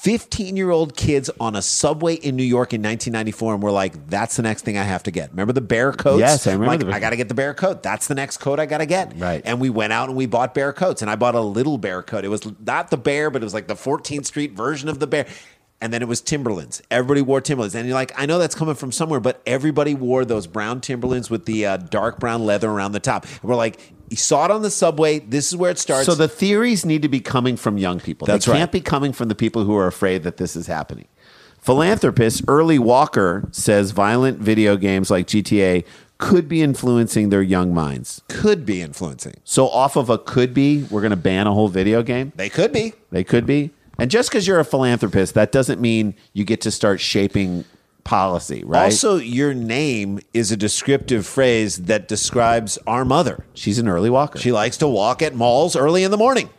15 0.03 0.57
year 0.57 0.71
old 0.71 0.97
kids 0.97 1.31
on 1.41 1.57
a 1.57 1.63
subway 1.63 2.15
in 2.15 2.37
New 2.37 2.45
York 2.45 2.73
in 2.73 2.81
1994, 2.81 3.55
and 3.55 3.63
we're 3.63 3.73
like, 3.73 4.09
that's 4.09 4.37
the 4.37 4.43
next 4.43 4.63
thing 4.65 4.79
I 4.79 4.83
have 4.85 5.03
to 5.05 5.11
get. 5.11 5.31
Remember 5.31 5.53
the 5.53 5.61
bear 5.61 5.91
coats? 5.93 6.21
Yes, 6.21 6.47
I 6.47 6.53
remember 6.53 6.67
Like, 6.73 6.81
bear- 6.87 6.95
I 6.95 7.01
got 7.01 7.11
to 7.11 7.17
get 7.17 7.29
the 7.29 7.35
bear 7.35 7.55
coat. 7.55 7.83
That's 7.83 8.07
the 8.07 8.15
next 8.15 8.37
coat 8.37 8.61
I 8.61 8.67
got 8.67 8.79
to 8.79 8.87
get. 8.87 9.15
Right. 9.19 9.43
And 9.45 9.61
we 9.61 9.69
went 9.71 9.93
out 9.93 10.09
and 10.09 10.17
we 10.17 10.27
bought 10.27 10.55
bear 10.55 10.73
coats, 10.73 11.03
and 11.03 11.11
I 11.11 11.17
bought 11.17 11.35
a 11.35 11.41
little 11.41 11.77
bear 11.77 12.03
coat. 12.03 12.25
It 12.25 12.29
was 12.29 12.47
not 12.65 12.91
the 12.91 12.97
bear, 12.97 13.31
but 13.31 13.43
it 13.43 13.47
was 13.47 13.55
like 13.55 13.67
the 13.67 13.75
14th 13.75 14.27
Street 14.27 14.53
version 14.53 14.89
of 14.89 15.01
the 15.01 15.07
bear. 15.09 15.27
And 15.81 15.93
then 15.93 16.01
it 16.01 16.09
was 16.09 16.21
Timberlands. 16.23 16.83
Everybody 16.91 17.21
wore 17.21 17.41
Timberlands, 17.41 17.75
and 17.75 17.87
you're 17.87 17.95
like, 17.95 18.13
I 18.19 18.25
know 18.25 18.39
that's 18.39 18.55
coming 18.55 18.75
from 18.75 18.93
somewhere, 18.93 19.21
but 19.21 19.43
everybody 19.47 19.95
wore 19.95 20.25
those 20.25 20.47
brown 20.47 20.81
Timberlands 20.81 21.29
with 21.29 21.45
the 21.45 21.67
uh, 21.67 21.77
dark 21.77 22.19
brown 22.19 22.47
leather 22.47 22.71
around 22.71 22.93
the 22.93 23.01
top. 23.01 23.25
And 23.25 23.43
we're 23.43 23.57
like, 23.57 23.79
you 24.09 24.17
saw 24.17 24.47
it 24.47 24.51
on 24.51 24.63
the 24.63 24.71
subway. 24.71 25.19
This 25.19 25.49
is 25.49 25.57
where 25.57 25.71
it 25.71 25.79
starts. 25.79 26.07
so 26.07 26.15
the 26.15 26.29
theories 26.29 26.85
need 26.87 27.03
to 27.03 27.09
be 27.09 27.21
coming 27.21 27.57
from 27.57 27.77
young 27.77 28.01
people. 28.01 28.27
That's 28.27 28.47
they 28.47 28.53
right. 28.53 28.59
can't 28.59 28.73
be 28.73 28.81
coming 28.81 29.13
from 29.13 29.29
the 29.29 29.35
people 29.35 29.65
who 29.65 29.77
are 29.77 29.87
afraid 29.87 30.23
that 30.23 30.39
this 30.39 30.57
is 30.57 30.67
happening. 30.67 31.09
Philanthropist 31.61 32.45
Early 32.47 32.79
Walker 32.79 33.49
says 33.51 33.91
violent 33.91 34.39
video 34.39 34.77
games 34.77 35.11
like 35.11 35.27
GTA 35.27 35.85
could 36.19 36.49
be 36.49 36.63
influencing 36.63 37.29
their 37.29 37.43
young 37.43 37.75
minds. 37.75 38.23
could 38.29 38.65
be 38.65 38.81
influencing. 38.81 39.35
So 39.45 39.69
off 39.69 39.97
of 39.97 40.09
a 40.09 40.17
could 40.17 40.55
be, 40.55 40.85
we're 40.85 41.01
going 41.01 41.11
to 41.11 41.17
ban 41.17 41.47
a 41.47 41.53
whole 41.53 41.69
video 41.69 42.03
game. 42.03 42.33
They 42.37 42.49
could 42.49 42.73
be. 42.73 42.95
They 43.11 43.25
could 43.25 43.47
be. 43.47 43.71
And 43.99 44.11
just 44.11 44.29
because 44.29 44.47
you're 44.47 44.61
a 44.61 44.65
philanthropist, 44.65 45.35
that 45.35 45.53
doesn't 45.53 45.81
mean 45.81 46.15
you 46.33 46.45
get 46.45 46.61
to 46.63 46.71
start 46.71 47.01
shaping 47.01 47.65
policy, 48.05 48.63
right? 48.65 48.85
Also, 48.85 49.17
your 49.17 49.53
name 49.55 50.21
is 50.33 50.53
a 50.53 50.57
descriptive 50.57 51.27
phrase 51.27 51.77
that 51.85 52.07
describes 52.09 52.79
our 52.87 53.05
mother. 53.05 53.45
she's 53.55 53.79
an 53.79 53.89
early 53.89 54.11
walker. 54.11 54.39
She 54.39 54.53
likes 54.53 54.77
to 54.79 54.89
walk 54.89 55.23
at 55.23 55.35
malls 55.35 55.75
early 55.77 56.05
in 56.05 56.11
the 56.11 56.17
morning. 56.17 56.51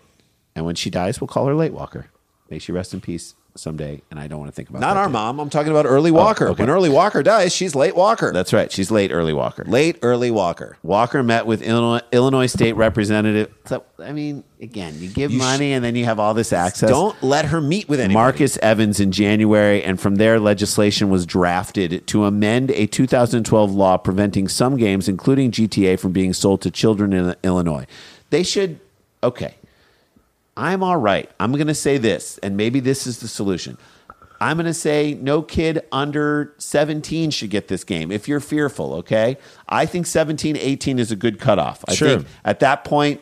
and 0.56 0.66
when 0.66 0.76
she 0.76 0.90
dies, 0.90 1.22
we'll 1.22 1.28
call 1.28 1.46
her 1.46 1.56
late 1.56 1.74
walker. 1.74 2.08
May 2.50 2.60
she 2.60 2.72
rest 2.72 2.94
in 2.94 3.02
peace 3.02 3.36
someday. 3.58 4.02
And 4.10 4.20
I 4.20 4.28
don't 4.28 4.40
want 4.40 4.52
to 4.52 4.56
think 4.56 4.70
about 4.70 4.80
that. 4.80 4.88
Not 4.88 4.94
that 4.94 5.00
our 5.00 5.08
too. 5.08 5.14
mom. 5.14 5.40
I'm 5.40 5.50
talking 5.50 5.72
about 5.72 5.86
early 5.86 6.12
oh, 6.12 6.16
walker. 6.16 6.50
okay. 6.50 6.64
When 6.64 6.70
early 6.70 6.90
walker 6.90 7.24
dies, 7.24 7.54
she's 7.54 7.76
late 7.76 7.96
walker. 7.96 8.32
That's 8.32 8.54
right. 8.54 8.72
She's 8.72 8.92
late 8.92 9.12
early 9.12 9.34
walker. 9.34 9.64
late 9.66 9.98
early 10.02 10.32
walker. 10.32 10.78
Walker 10.84 11.24
met 11.24 11.46
with 11.46 11.62
Illinois, 11.62 12.02
Illinois 12.12 12.48
State 12.48 12.74
Representative. 12.74 13.54
So, 13.66 13.84
I 14.00 14.14
mean, 14.14 14.44
again, 14.62 14.96
you 15.00 15.10
give 15.10 15.32
You 15.32 15.40
sh- 15.40 15.42
money 15.42 15.74
and 15.74 15.84
then 15.84 15.96
you 15.96 16.06
have 16.06 16.20
all 16.20 16.34
this 16.34 16.54
access. 16.54 16.90
Don't 16.90 17.22
let 17.22 17.46
her 17.46 17.60
meet 17.60 17.90
with 17.90 18.00
anybody. 18.00 18.14
Marcus 18.14 18.58
Evans 18.62 19.00
in 19.00 19.12
January, 19.12 19.84
and 19.84 20.00
from 20.00 20.16
there, 20.16 20.40
legislation 20.40 21.10
was 21.10 21.26
drafted 21.26 22.06
to 22.08 22.26
amend 22.26 22.72
a 22.72 22.86
2012 22.88 23.72
law 23.72 23.98
preventing 23.98 24.48
some 24.48 24.78
games, 24.78 25.08
including 25.08 25.52
GTA, 25.52 26.00
from 26.00 26.12
being 26.12 26.34
sold 26.34 26.62
to 26.62 26.72
children 26.72 27.14
in 27.14 27.36
Illinois. 27.44 27.86
They 28.30 28.44
should, 28.44 28.80
okay. 29.24 29.56
I'm 30.58 30.84
all 30.84 30.98
right. 30.98 31.30
I'm 31.40 31.52
going 31.54 31.68
to 31.68 31.76
say 31.76 31.98
this, 31.98 32.38
and 32.40 32.58
maybe 32.58 32.80
this 32.80 33.06
is 33.08 33.20
the 33.20 33.28
solution. 33.28 33.78
I'm 34.42 34.58
going 34.58 34.66
to 34.66 34.74
say 34.74 35.18
no 35.20 35.42
kid 35.42 35.82
under 35.92 36.54
17 36.58 37.32
should 37.32 37.50
get 37.50 37.68
this 37.70 37.84
game 37.84 38.12
if 38.12 38.28
you're 38.28 38.40
fearful, 38.40 38.94
okay? 38.96 39.38
I 39.70 39.86
think 39.86 40.06
17, 40.06 40.58
18 40.58 41.00
is 41.00 41.12
a 41.12 41.16
good 41.16 41.40
cutoff. 41.40 41.84
I 41.88 41.94
Sure. 41.96 42.08
think 42.18 42.28
at 42.46 42.60
that 42.60 42.84
point, 42.84 43.22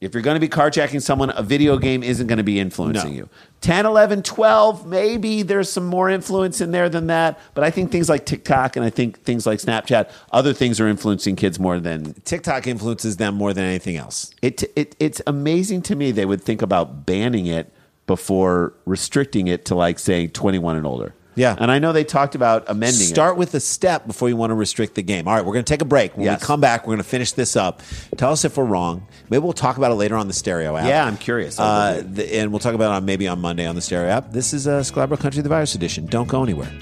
if 0.00 0.12
you're 0.12 0.22
going 0.22 0.34
to 0.36 0.40
be 0.40 0.48
carjacking 0.48 1.00
someone, 1.00 1.30
a 1.34 1.42
video 1.42 1.78
game 1.78 2.02
isn't 2.02 2.26
going 2.26 2.36
to 2.38 2.44
be 2.44 2.60
influencing 2.60 3.12
No. 3.12 3.16
you. 3.16 3.28
10, 3.62 3.86
11, 3.86 4.22
12, 4.22 4.86
maybe 4.86 5.42
there's 5.42 5.70
some 5.72 5.86
more 5.86 6.10
influence 6.10 6.60
in 6.60 6.70
there 6.70 6.88
than 6.90 7.06
that. 7.06 7.38
But 7.54 7.64
I 7.64 7.70
think 7.70 7.90
things 7.90 8.08
like 8.08 8.26
TikTok 8.26 8.76
and 8.76 8.84
I 8.84 8.90
think 8.90 9.22
things 9.22 9.46
like 9.46 9.58
Snapchat, 9.58 10.10
other 10.32 10.52
things 10.52 10.78
are 10.80 10.86
influencing 10.86 11.34
kids 11.34 11.58
more 11.58 11.80
than 11.80 12.12
TikTok 12.24 12.66
influences 12.66 13.16
them 13.16 13.34
more 13.34 13.54
than 13.54 13.64
anything 13.64 13.96
else. 13.96 14.30
it, 14.42 14.62
it. 14.76 14.94
It's 15.00 15.22
amazing 15.26 15.82
to 15.82 15.96
me 15.96 16.10
they 16.12 16.26
would 16.26 16.42
think 16.42 16.60
about 16.62 17.06
banning 17.06 17.46
it 17.46 17.72
before 18.06 18.74
restricting 18.84 19.48
it 19.48 19.64
to 19.64 19.74
like 19.74 19.98
say 19.98 20.26
21 20.26 20.76
and 20.76 20.86
older. 20.86 21.14
Yeah. 21.36 21.54
And 21.58 21.70
I 21.70 21.78
know 21.78 21.92
they 21.92 22.02
talked 22.04 22.34
about 22.34 22.64
amending 22.68 23.00
it. 23.02 23.04
Start 23.04 23.36
with 23.36 23.54
a 23.54 23.60
step 23.60 24.06
before 24.06 24.28
you 24.28 24.36
want 24.36 24.50
to 24.50 24.54
restrict 24.54 24.94
the 24.96 25.02
game. 25.02 25.28
All 25.28 25.34
right, 25.34 25.44
we're 25.44 25.52
going 25.52 25.64
to 25.64 25.72
take 25.72 25.82
a 25.82 25.86
break. 25.86 26.16
When 26.16 26.24
Yes. 26.24 26.40
we 26.40 26.46
come 26.46 26.60
back, 26.60 26.82
we're 26.86 26.94
going 26.94 26.98
to 26.98 27.04
finish 27.04 27.32
this 27.32 27.54
up. 27.56 27.82
Tell 28.16 28.32
us 28.32 28.44
if 28.44 28.56
we're 28.56 28.64
wrong. 28.64 29.06
Maybe 29.30 29.42
we'll 29.42 29.52
talk 29.52 29.76
about 29.76 29.92
it 29.92 29.96
later 29.96 30.16
on 30.16 30.26
the 30.28 30.32
stereo 30.34 30.76
app. 30.76 30.86
Yeah, 30.88 31.04
I'm 31.04 31.16
curious. 31.18 31.60
Uh, 31.60 32.02
the, 32.06 32.36
and 32.38 32.50
we'll 32.50 32.58
talk 32.58 32.74
about 32.74 32.90
it 32.92 32.96
on, 32.96 33.04
maybe 33.04 33.28
on 33.28 33.40
Monday 33.40 33.66
on 33.66 33.74
the 33.74 33.82
stereo 33.82 34.08
app. 34.08 34.32
This 34.32 34.52
is 34.52 34.66
uh, 34.66 34.80
Sklarbro 34.80 35.18
Country 35.20 35.42
the 35.42 35.48
Virus 35.48 35.74
Edition. 35.74 36.06
Don't 36.06 36.28
go 36.28 36.42
anywhere. 36.42 36.72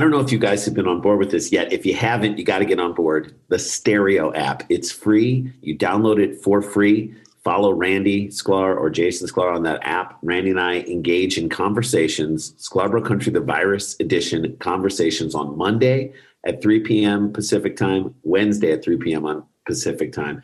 Don't 0.00 0.10
know 0.10 0.20
if 0.20 0.32
you 0.32 0.38
guys 0.38 0.64
have 0.64 0.72
been 0.72 0.88
on 0.88 1.02
board 1.02 1.18
with 1.18 1.30
this 1.30 1.52
yet. 1.52 1.74
If 1.74 1.84
you 1.84 1.94
haven't, 1.94 2.38
you 2.38 2.44
got 2.44 2.60
to 2.60 2.64
get 2.64 2.80
on 2.80 2.94
board. 2.94 3.34
The 3.48 3.58
Stereo 3.58 4.32
app. 4.32 4.62
It's 4.70 4.90
free. 4.90 5.52
You 5.60 5.76
download 5.76 6.18
it 6.18 6.42
for 6.42 6.62
free. 6.62 7.14
Follow 7.44 7.74
Randy 7.74 8.28
Sklar 8.28 8.74
or 8.78 8.88
Jason 8.88 9.28
Sklar 9.28 9.54
on 9.54 9.62
that 9.64 9.80
app. 9.82 10.18
Randy 10.22 10.52
and 10.52 10.60
I 10.60 10.78
engage 10.80 11.36
in 11.36 11.50
conversations. 11.50 12.54
Sklarbro 12.54 13.04
Country, 13.04 13.30
the 13.30 13.40
Virus 13.40 13.94
Edition 14.00 14.56
conversations 14.58 15.34
on 15.34 15.58
Monday 15.58 16.14
at 16.46 16.62
3 16.62 16.80
p.m. 16.80 17.30
Pacific 17.30 17.76
time, 17.76 18.14
Wednesday 18.22 18.72
at 18.72 18.82
3 18.82 18.96
p.m. 18.96 19.26
on 19.26 19.44
Pacific 19.66 20.14
time. 20.14 20.42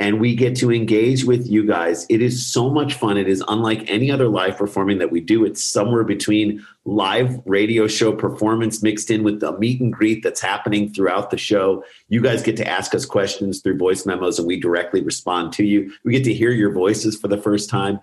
And 0.00 0.20
we 0.20 0.36
get 0.36 0.54
to 0.56 0.70
engage 0.70 1.24
with 1.24 1.48
you 1.48 1.66
guys. 1.66 2.06
It 2.08 2.22
is 2.22 2.46
so 2.46 2.70
much 2.70 2.94
fun. 2.94 3.16
It 3.16 3.28
is 3.28 3.42
unlike 3.48 3.82
any 3.90 4.12
other 4.12 4.28
live 4.28 4.56
performing 4.56 4.98
that 4.98 5.10
we 5.10 5.20
do. 5.20 5.44
It's 5.44 5.64
somewhere 5.64 6.04
between 6.04 6.64
live 6.84 7.40
radio 7.46 7.88
show 7.88 8.12
performance 8.12 8.80
mixed 8.80 9.10
in 9.10 9.24
with 9.24 9.40
the 9.40 9.58
meet 9.58 9.80
and 9.80 9.92
greet 9.92 10.22
that's 10.22 10.40
happening 10.40 10.92
throughout 10.92 11.30
the 11.30 11.36
show. 11.36 11.84
You 12.08 12.22
guys 12.22 12.44
get 12.44 12.56
to 12.58 12.68
ask 12.68 12.94
us 12.94 13.04
questions 13.04 13.60
through 13.60 13.76
voice 13.78 14.06
memos 14.06 14.38
and 14.38 14.46
we 14.46 14.60
directly 14.60 15.02
respond 15.02 15.52
to 15.54 15.64
you. 15.64 15.92
We 16.04 16.12
get 16.12 16.24
to 16.24 16.34
hear 16.34 16.52
your 16.52 16.72
voices 16.72 17.18
for 17.18 17.26
the 17.26 17.38
first 17.38 17.68
time. 17.68 17.98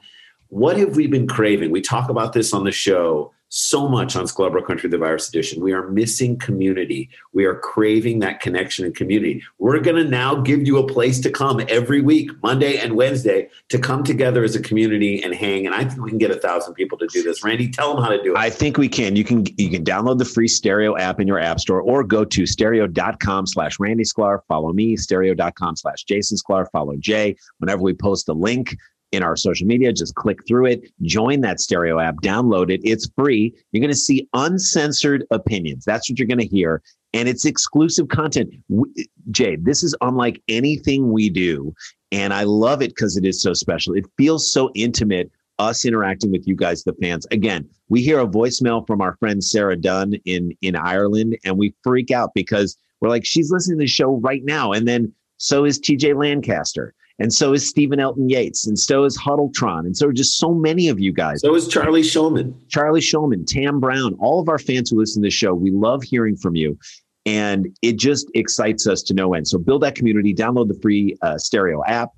What 0.49 0.77
have 0.77 0.97
we 0.97 1.07
been 1.07 1.27
craving? 1.27 1.71
We 1.71 1.81
talk 1.81 2.09
about 2.09 2.33
this 2.33 2.53
on 2.53 2.65
the 2.65 2.71
show 2.71 3.31
so 3.55 3.87
much 3.87 4.17
on 4.17 4.25
Sklarbro 4.25 4.65
Country, 4.65 4.89
the 4.89 4.97
Virus 4.97 5.29
Edition. 5.29 5.63
We 5.63 5.71
are 5.71 5.87
missing 5.87 6.37
community. 6.37 7.09
We 7.31 7.45
are 7.45 7.55
craving 7.55 8.19
that 8.19 8.41
connection 8.41 8.83
and 8.85 8.93
community. 8.93 9.43
We're 9.59 9.79
going 9.79 9.95
to 9.95 10.09
now 10.09 10.35
give 10.35 10.67
you 10.67 10.77
a 10.77 10.85
place 10.85 11.21
to 11.21 11.31
come 11.31 11.61
every 11.69 12.01
week, 12.01 12.31
Monday 12.43 12.77
and 12.77 12.97
Wednesday, 12.97 13.47
to 13.69 13.79
come 13.79 14.03
together 14.03 14.43
as 14.43 14.55
a 14.55 14.61
community 14.61 15.23
and 15.23 15.33
hang. 15.33 15.65
And 15.65 15.73
I 15.73 15.85
think 15.85 16.01
we 16.01 16.09
can 16.09 16.17
get 16.17 16.31
a 16.31 16.39
thousand 16.39 16.73
people 16.73 16.97
to 16.97 17.07
do 17.07 17.23
this. 17.23 17.45
Randy, 17.45 17.69
tell 17.69 17.95
them 17.95 18.03
how 18.03 18.09
to 18.09 18.21
do 18.21 18.33
it. 18.33 18.37
I 18.37 18.49
think 18.49 18.77
we 18.77 18.89
can. 18.89 19.15
You 19.15 19.23
can 19.23 19.45
you 19.57 19.69
can 19.69 19.85
download 19.85 20.17
the 20.17 20.25
free 20.25 20.49
stereo 20.49 20.97
app 20.97 21.21
in 21.21 21.27
your 21.27 21.39
app 21.39 21.61
store 21.61 21.79
or 21.79 22.03
go 22.03 22.25
to 22.25 22.45
stereo.com 22.45 23.47
slash 23.47 23.79
Randy 23.79 24.03
Sklar. 24.03 24.39
Follow 24.49 24.73
me, 24.73 24.97
stereo.com 24.97 25.77
slash 25.77 26.03
Jason 26.03 26.37
Sklar. 26.37 26.69
Follow 26.71 26.97
Jay. 26.97 27.37
Whenever 27.59 27.81
we 27.81 27.93
post 27.93 28.27
a 28.27 28.33
link 28.33 28.75
in 29.15 29.23
our 29.23 29.35
social 29.35 29.65
media, 29.65 29.91
just 29.93 30.15
click 30.15 30.45
through 30.47 30.67
it, 30.67 30.91
join 31.01 31.41
that 31.41 31.59
stereo 31.59 31.99
app, 31.99 32.15
download 32.21 32.69
it. 32.69 32.81
It's 32.83 33.09
free. 33.17 33.53
You're 33.71 33.81
going 33.81 33.91
to 33.91 33.97
see 33.97 34.27
uncensored 34.33 35.25
opinions. 35.31 35.85
That's 35.85 36.09
what 36.09 36.19
you're 36.19 36.27
going 36.27 36.39
to 36.39 36.47
hear. 36.47 36.81
And 37.13 37.29
it's 37.29 37.45
exclusive 37.45 38.09
content. 38.09 38.53
W- 38.69 38.91
Jay, 39.31 39.55
this 39.55 39.83
is 39.83 39.95
unlike 40.01 40.41
anything 40.47 41.11
we 41.11 41.29
do. 41.29 41.73
And 42.11 42.33
I 42.33 42.43
love 42.43 42.81
it 42.81 42.89
because 42.89 43.17
it 43.17 43.25
is 43.25 43.41
so 43.41 43.53
special. 43.53 43.93
It 43.93 44.05
feels 44.17 44.51
so 44.51 44.69
intimate 44.75 45.31
us 45.59 45.85
interacting 45.85 46.31
with 46.31 46.47
you 46.47 46.55
guys, 46.55 46.83
the 46.83 46.93
fans. 47.01 47.25
Again, 47.31 47.67
we 47.89 48.01
hear 48.01 48.19
a 48.19 48.27
voicemail 48.27 48.85
from 48.85 49.01
our 49.01 49.15
friend 49.17 49.43
Sarah 49.43 49.77
Dunn 49.77 50.15
in 50.25 50.51
in 50.61 50.75
Ireland, 50.75 51.37
and 51.45 51.57
we 51.57 51.73
freak 51.83 52.11
out 52.11 52.31
because 52.33 52.77
we're 52.99 53.09
like, 53.09 53.25
she's 53.25 53.51
listening 53.51 53.79
to 53.79 53.83
the 53.83 53.87
show 53.87 54.17
right 54.17 54.43
now, 54.43 54.71
and 54.71 54.87
then 54.87 55.13
so 55.37 55.65
is 55.65 55.79
TJ 55.79 56.15
Lancaster, 56.19 56.93
and 57.19 57.33
so 57.33 57.53
is 57.53 57.67
Stephen 57.67 57.99
Elton 57.99 58.29
Yates, 58.29 58.67
and 58.67 58.77
so 58.77 59.05
is 59.05 59.17
Huddletron, 59.17 59.81
and 59.81 59.95
so 59.95 60.07
are 60.07 60.13
just 60.13 60.37
so 60.37 60.53
many 60.53 60.89
of 60.89 60.99
you 60.99 61.13
guys. 61.13 61.41
so 61.41 61.55
is 61.55 61.67
Charlie 61.67 62.01
Shulman. 62.01 62.53
Charlie 62.69 63.01
Shulman, 63.01 63.45
Tam 63.47 63.79
Brown, 63.79 64.15
all 64.19 64.39
of 64.39 64.49
our 64.49 64.59
fans 64.59 64.89
who 64.89 64.97
listen 64.97 65.21
to 65.21 65.27
the 65.27 65.31
show, 65.31 65.53
we 65.53 65.71
love 65.71 66.03
hearing 66.03 66.35
from 66.35 66.55
you. 66.55 66.77
And 67.25 67.67
it 67.81 67.97
just 67.97 68.29
excites 68.35 68.85
us 68.85 69.01
to 69.03 69.13
no 69.13 69.33
end. 69.33 69.47
So 69.47 69.57
build 69.57 69.81
that 69.81 69.95
community, 69.95 70.33
download 70.33 70.67
the 70.67 70.79
free 70.79 71.15
uh, 71.23 71.37
stereo 71.39 71.83
app, 71.85 72.09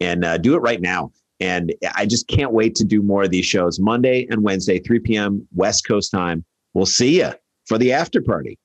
and 0.00 0.24
uh, 0.24 0.38
do 0.38 0.54
it 0.54 0.60
right 0.60 0.80
now. 0.80 1.12
And 1.40 1.74
I 1.94 2.06
just 2.06 2.28
can't 2.28 2.52
wait 2.52 2.74
to 2.76 2.84
do 2.84 3.02
more 3.02 3.24
of 3.24 3.30
these 3.30 3.44
shows 3.44 3.78
Monday 3.78 4.26
and 4.30 4.42
Wednesday, 4.42 4.78
3 4.78 5.00
p.m. 5.00 5.46
West 5.54 5.86
Coast 5.86 6.10
time. 6.10 6.44
We'll 6.72 6.86
see 6.86 7.18
you. 7.18 7.32
for 7.66 7.76
the 7.76 7.92
after 7.92 8.22
party. 8.22 8.58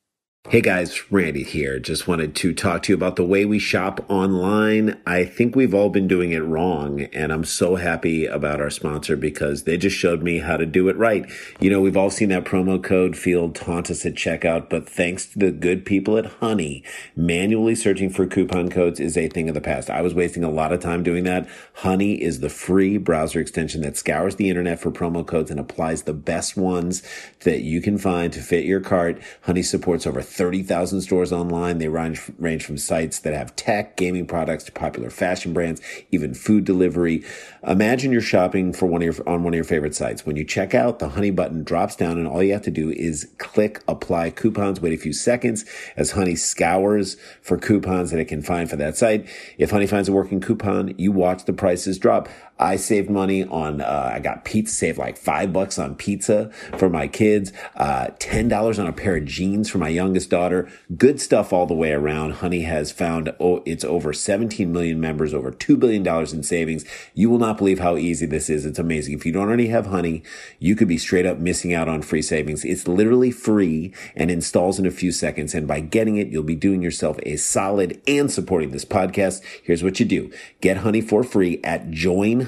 Hey 0.48 0.62
guys, 0.62 1.12
Randy 1.12 1.43
here. 1.43 1.79
Just 1.79 2.08
wanted 2.08 2.34
to 2.38 2.53
talk 2.53 2.84
to 2.84 2.93
you 2.93 2.96
about 2.96 3.17
the 3.17 3.25
way 3.25 3.43
we 3.43 3.60
shop 3.60 4.03
online. 4.10 4.98
I 5.05 5.25
think 5.25 5.53
we've 5.53 5.74
all 5.75 5.89
been 5.89 6.08
doing 6.08 6.31
it 6.31 6.39
wrong, 6.39 7.01
and 7.13 7.34
I'm 7.34 7.43
so 7.43 7.75
happy 7.75 8.25
about 8.25 8.62
our 8.62 8.69
sponsor 8.69 9.17
because 9.17 9.65
they 9.65 9.77
just 9.77 9.98
showed 9.98 10.24
me 10.24 10.39
how 10.39 10.55
to 10.55 10.65
do 10.65 10.88
it 10.88 10.96
right. 10.96 11.29
You 11.60 11.69
know, 11.69 11.81
we've 11.81 11.98
all 11.98 12.10
seen 12.10 12.29
that 12.29 12.46
promo 12.46 12.81
code 12.81 13.17
field 13.17 13.53
taunt 13.53 13.91
us 13.91 14.05
at 14.05 14.13
checkout, 14.15 14.69
but 14.69 14.89
thanks 14.89 15.25
to 15.27 15.39
the 15.39 15.51
good 15.51 15.86
people 15.86 16.17
at 16.17 16.25
Honey, 16.25 16.86
manually 17.17 17.75
searching 17.75 18.10
for 18.10 18.25
coupon 18.25 18.69
codes 18.69 19.01
is 19.01 19.17
a 19.17 19.27
thing 19.27 19.50
of 19.50 19.55
the 19.55 19.62
past. 19.62 19.89
I 19.89 20.01
was 20.01 20.13
wasting 20.13 20.46
a 20.46 20.50
lot 20.50 20.72
of 20.72 20.79
time 20.79 21.03
doing 21.03 21.25
that. 21.25 21.50
Honey 21.74 22.13
is 22.13 22.39
the 22.39 22.50
free 22.50 22.98
browser 22.98 23.41
extension 23.41 23.81
that 23.81 23.98
scours 23.98 24.38
the 24.38 24.50
internet 24.50 24.79
for 24.79 24.89
promo 24.89 25.27
codes 25.27 25.51
and 25.51 25.60
applies 25.60 26.03
the 26.03 26.13
best 26.13 26.55
ones 26.55 27.03
that 27.41 27.60
you 27.60 27.81
can 27.81 27.98
find 27.98 28.31
to 28.31 28.39
fit 28.39 28.63
your 28.63 28.79
cart. 28.79 29.22
Honey 29.41 29.63
supports 29.63 30.08
over 30.08 30.24
30,000 30.29 31.01
stores 31.01 31.31
online. 31.31 31.79
They 31.79 31.88
range, 31.88 32.21
range 32.38 32.63
from 32.63 32.77
sites 32.77 33.19
that 33.19 33.33
have 33.33 33.55
tech, 33.55 33.98
gaming 33.98 34.27
products 34.27 34.63
to 34.65 34.71
popular 34.71 35.09
fashion 35.09 35.53
brands, 35.53 35.81
even 36.12 36.33
food 36.33 36.65
delivery. 36.65 37.24
Imagine 37.65 38.12
you're 38.12 38.21
shopping 38.21 38.71
for 38.71 38.86
one 38.86 39.01
of 39.01 39.17
your, 39.17 39.29
on 39.29 39.43
one 39.43 39.53
of 39.53 39.57
your 39.57 39.63
favorite 39.63 39.95
sites. 39.95 40.25
When 40.25 40.36
you 40.36 40.45
check 40.45 40.75
out, 40.75 41.00
the 41.00 41.09
Honey 41.09 41.31
button 41.31 41.63
drops 41.63 41.95
down 41.95 42.17
and 42.17 42.27
all 42.27 42.43
you 42.43 42.53
have 42.53 42.62
to 42.63 42.71
do 42.71 42.91
is 42.91 43.29
click 43.38 43.81
apply 43.88 44.29
coupons. 44.29 44.79
Wait 44.79 44.93
a 44.93 44.98
few 44.98 45.13
seconds 45.13 45.65
as 45.98 46.12
Honey 46.12 46.36
scours 46.36 47.17
for 47.41 47.57
coupons 47.57 48.12
that 48.12 48.19
it 48.19 48.25
can 48.25 48.41
find 48.41 48.69
for 48.69 48.75
that 48.75 48.95
site. 48.95 49.27
If 49.57 49.71
Honey 49.71 49.88
finds 49.88 50.07
a 50.07 50.13
working 50.13 50.39
coupon, 50.39 50.93
you 50.98 51.12
watch 51.12 51.45
the 51.45 51.53
prices 51.53 51.98
drop. 51.98 52.29
I 52.60 52.75
saved 52.75 53.10
money 53.10 53.46
on, 53.46 53.80
uh, 53.80 54.12
I 54.13 54.20
got 54.20 54.44
pizza, 54.44 54.75
saved 54.75 54.98
like 54.98 55.18
five 55.18 55.54
bucks 55.54 55.80
on 55.80 55.96
pizza 55.96 56.51
for 56.78 56.89
my 56.89 57.08
kids, 57.08 57.54
uh, 57.78 58.08
$10 58.20 58.80
on 58.80 58.86
a 58.86 58.92
pair 58.92 59.16
of 59.16 59.25
jeans 59.25 59.70
for 59.70 59.78
my 59.78 59.88
youngest 59.88 60.30
daughter. 60.30 60.70
Good 60.98 61.22
stuff 61.22 61.54
all 61.54 61.66
the 61.66 61.74
way 61.74 61.94
around. 61.94 62.34
Honey 62.34 62.62
has 62.62 62.92
found, 62.92 63.34
oh, 63.39 63.63
it's 63.66 63.86
over 63.86 64.12
17 64.12 64.72
million 64.72 65.00
members, 65.00 65.34
over 65.34 65.51
$2 65.51 65.80
billion 65.80 66.06
in 66.06 66.44
savings. 66.44 66.84
You 67.13 67.30
will 67.30 67.39
not 67.39 67.58
believe 67.58 67.80
how 67.80 67.96
easy 67.96 68.25
this 68.25 68.50
is. 68.50 68.66
It's 68.66 68.80
amazing. 68.80 69.13
If 69.13 69.25
you 69.25 69.32
don't 69.32 69.48
already 69.48 69.68
have 69.68 69.86
Honey, 69.88 70.24
you 70.60 70.75
could 70.75 70.89
be 70.89 70.98
straight 70.98 71.25
up 71.25 71.38
missing 71.38 71.74
out 71.74 71.88
on 71.88 72.01
free 72.01 72.22
savings. 72.22 72.66
It's 72.66 72.88
literally 72.88 73.32
free 73.32 73.94
and 74.16 74.30
installs 74.30 74.80
in 74.80 74.86
a 74.86 74.92
few 74.92 75.13
seconds. 75.13 75.56
And 75.56 75.66
by 75.66 75.80
getting 75.80 76.18
it, 76.18 76.28
you'll 76.28 76.44
be 76.44 76.56
doing 76.56 76.82
yourself 76.82 77.20
a 77.24 77.38
solid 77.38 78.01
and 78.06 78.30
supporting 78.30 78.72
this 78.72 78.86
podcast. 78.86 79.42
Here's 79.63 79.84
what 79.84 80.00
you 80.00 80.06
do. 80.06 80.30
Get 80.60 80.78
Honey 80.78 81.01
for 81.01 81.24
free 81.24 81.62
at 81.63 81.89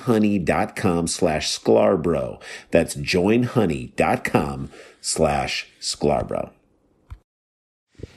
joinhoney.com 0.02 1.08
slash 1.08 1.60
sklarbro. 1.60 2.42
That's 2.72 2.96
joinhoney.com 2.96 4.70
slash 5.02 5.68
sklarbro. 5.80 6.52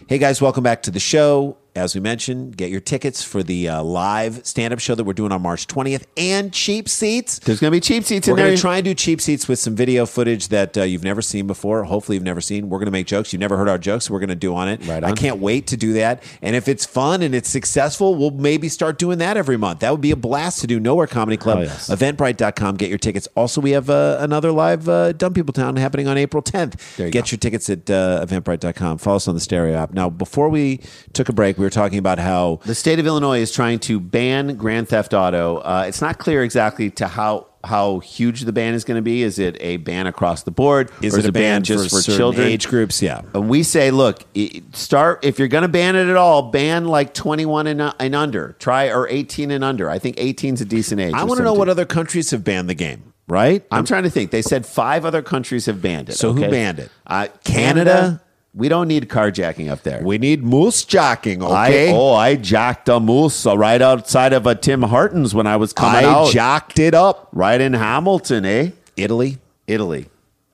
Hey 0.09 0.19
guys, 0.19 0.41
welcome 0.41 0.63
back 0.65 0.83
to 0.83 0.91
the 0.91 1.01
show. 1.01 1.59
As 1.77 1.93
we 1.95 2.01
mentioned, 2.01 2.57
get 2.57 2.71
your 2.71 2.81
tickets 2.81 3.25
for 3.25 3.43
the 3.43 3.69
uh, 3.69 3.83
live 3.83 4.47
stand-up 4.47 4.79
show 4.79 4.95
that 4.95 5.03
we're 5.03 5.13
doing 5.13 5.33
on 5.33 5.43
March 5.43 5.67
20th 5.67 6.05
and 6.17 6.53
cheap 6.53 6.89
seats. 6.89 7.41
There's 7.41 7.59
going 7.59 7.73
to 7.73 7.77
be 7.77 7.81
cheap 7.81 8.05
seats 8.05 8.29
We're 8.29 8.35
in 8.35 8.37
going 8.37 8.49
there. 8.51 8.57
to 8.57 8.61
try 8.61 8.77
and 8.77 8.85
do 8.85 8.95
cheap 8.95 9.21
seats 9.21 9.49
with 9.49 9.59
some 9.59 9.75
video 9.75 10.07
footage 10.07 10.49
that 10.49 10.79
uh, 10.79 10.85
you've 10.85 11.03
never 11.03 11.21
seen 11.21 11.49
before. 11.49 11.83
Hopefully, 11.83 12.15
you've 12.15 12.23
never 12.23 12.41
seen. 12.41 12.69
We're 12.69 12.79
going 12.79 12.87
to 12.87 12.93
make 12.93 13.09
jokes 13.09 13.33
you've 13.33 13.41
never 13.41 13.57
heard 13.57 13.69
our 13.69 13.77
jokes. 13.79 14.09
We're 14.09 14.21
going 14.21 14.29
to 14.29 14.37
do 14.37 14.55
on 14.55 14.69
it. 14.69 14.87
Right 14.87 15.03
I 15.03 15.11
can't 15.13 15.41
wait 15.41 15.67
to 15.67 15.77
do 15.77 15.95
that. 15.95 16.23
And 16.43 16.55
if 16.55 16.69
it's 16.69 16.87
fun 16.87 17.23
and 17.23 17.35
it's 17.35 17.49
successful, 17.49 18.15
we'll 18.15 18.31
maybe 18.31 18.69
start 18.69 18.97
doing 18.97 19.19
that 19.19 19.37
every 19.37 19.57
month. 19.57 19.81
That 19.81 19.91
would 19.91 20.01
be 20.01 20.13
a 20.13 20.17
blast 20.17 20.61
to 20.61 20.69
do. 20.69 20.79
Nowhere 20.79 21.09
Comedy 21.09 21.37
Club. 21.37 21.59
Oh, 21.59 21.63
yes. 21.63 21.91
Eventbrite.com. 21.91 22.77
Get 22.77 22.89
your 22.89 22.99
tickets. 22.99 23.27
Also, 23.35 23.61
we 23.61 23.73
have 23.73 23.91
uh, 23.91 24.19
another 24.21 24.53
live 24.53 24.89
uh, 24.89 25.11
Dumb 25.11 25.35
People 25.35 25.53
Town 25.53 25.75
happening 25.75 26.07
on 26.07 26.17
April 26.19 26.41
10th. 26.41 26.97
There 26.97 27.07
you 27.07 27.13
Get 27.13 27.25
go. 27.25 27.31
your 27.33 27.39
tickets 27.39 27.69
at 27.69 27.91
uh, 27.91 28.25
Eventbrite.com. 28.25 28.99
Follow 28.99 29.17
us 29.17 29.27
on 29.27 29.35
the 29.35 29.41
Stereo 29.41 29.75
app. 29.77 29.93
Now, 29.93 30.09
before 30.09 30.49
we 30.49 30.81
took 31.13 31.29
a 31.29 31.33
break, 31.33 31.59
we 31.59 31.64
were 31.65 31.71
talking 31.71 31.99
about 31.99 32.19
how 32.19 32.61
the 32.65 32.75
state 32.75 32.99
of 32.99 33.07
Illinois 33.07 33.41
is 33.41 33.53
trying 33.53 33.79
to 33.81 33.99
ban 34.01 34.57
Grand 34.57 34.89
Theft 34.89 35.15
Auto. 35.15 35.59
Uh, 35.59 35.85
it's 35.87 36.01
not 36.01 36.19
clear 36.19 36.43
exactly 36.43 36.91
to 36.93 37.09
how 37.09 37.47
how 37.65 37.99
huge 38.01 38.43
the 38.43 38.53
ban 38.53 38.75
is 38.75 38.85
going 38.85 38.97
to 38.97 39.03
be. 39.03 39.23
Is 39.23 39.39
it 39.39 39.57
a 39.61 39.79
ban 39.79 40.07
across 40.07 40.43
the 40.43 40.51
board? 40.51 40.91
is 41.03 41.17
it 41.17 41.25
a 41.25 41.33
ban 41.33 41.63
just 41.65 41.85
for, 41.85 41.97
for, 41.97 42.03
certain 42.03 42.19
children? 42.19 42.47
age 42.49 42.69
groups? 42.69 43.03
Yeah. 43.03 43.23
And 43.35 43.49
we 43.49 43.63
say, 43.63 43.91
look, 43.91 44.25
start 44.73 45.25
if 45.25 45.39
you're 45.39 45.49
going 45.49 45.63
to 45.63 45.69
ban 45.69 45.97
it 45.97 46.09
at 46.09 46.17
all, 46.17 46.51
ban 46.51 46.85
like 46.85 47.15
21 47.15 47.67
and, 47.67 47.81
uh, 47.81 47.93
and 47.99 48.15
under. 48.15 48.55
Try 48.59 48.91
or 48.91 49.09
18 49.09 49.51
and 49.51 49.65
under. 49.65 49.91
I 49.91 49.99
think 49.99 50.17
18 50.19 50.55
is 50.55 50.61
a 50.61 50.65
decent 50.65 51.01
age. 51.01 51.15
I 51.15 51.25
want 51.25 51.39
to 51.39 51.45
know 51.45 51.55
what 51.55 51.69
other 51.69 51.87
countries 51.87 52.31
have 52.31 52.45
banned 52.45 52.69
the 52.69 52.75
game, 52.75 53.13
right? 53.27 53.65
I'm 53.71 53.85
trying 53.85 54.05
to 54.05 54.11
think. 54.11 54.31
They 54.31 54.43
said 54.43 54.67
five 54.67 55.05
other 55.05 55.23
countries 55.23 55.67
have 55.67 55.81
banned 55.81 56.11
it. 56.11 56.15
So 56.15 56.33
who 56.33 56.43
banned 56.43 56.79
it? 56.79 56.91
Uh, 57.07 57.29
Canada? 57.45 57.91
Canada. 57.91 58.21
We 58.55 58.69
don't 58.69 58.87
need 58.87 59.09
carjacking 59.09 59.69
up 59.69 59.83
there. 59.83 60.01
We 60.03 60.17
need 60.19 60.45
moose 60.45 60.85
jacking, 60.85 61.43
okay? 61.43 61.91
I, 61.91 61.93
oh, 61.93 62.15
I 62.15 62.37
jacked 62.37 62.89
a 62.89 63.01
moose 63.01 63.45
uh, 63.47 63.59
right 63.59 63.83
outside 63.83 64.33
of 64.33 64.47
a 64.47 64.55
Tim 64.55 64.83
Hortons 64.83 65.35
when 65.35 65.47
I 65.49 65.57
was 65.57 65.73
coming 65.73 66.05
I 66.05 66.09
out. 66.09 66.31
jacked 66.31 66.79
it 66.79 66.95
up. 66.95 67.29
right 67.33 67.61
in 67.61 67.73
Hamilton, 67.73 68.45
eh? 68.45 68.71
Italy. 68.97 69.39
Italy. 69.67 70.09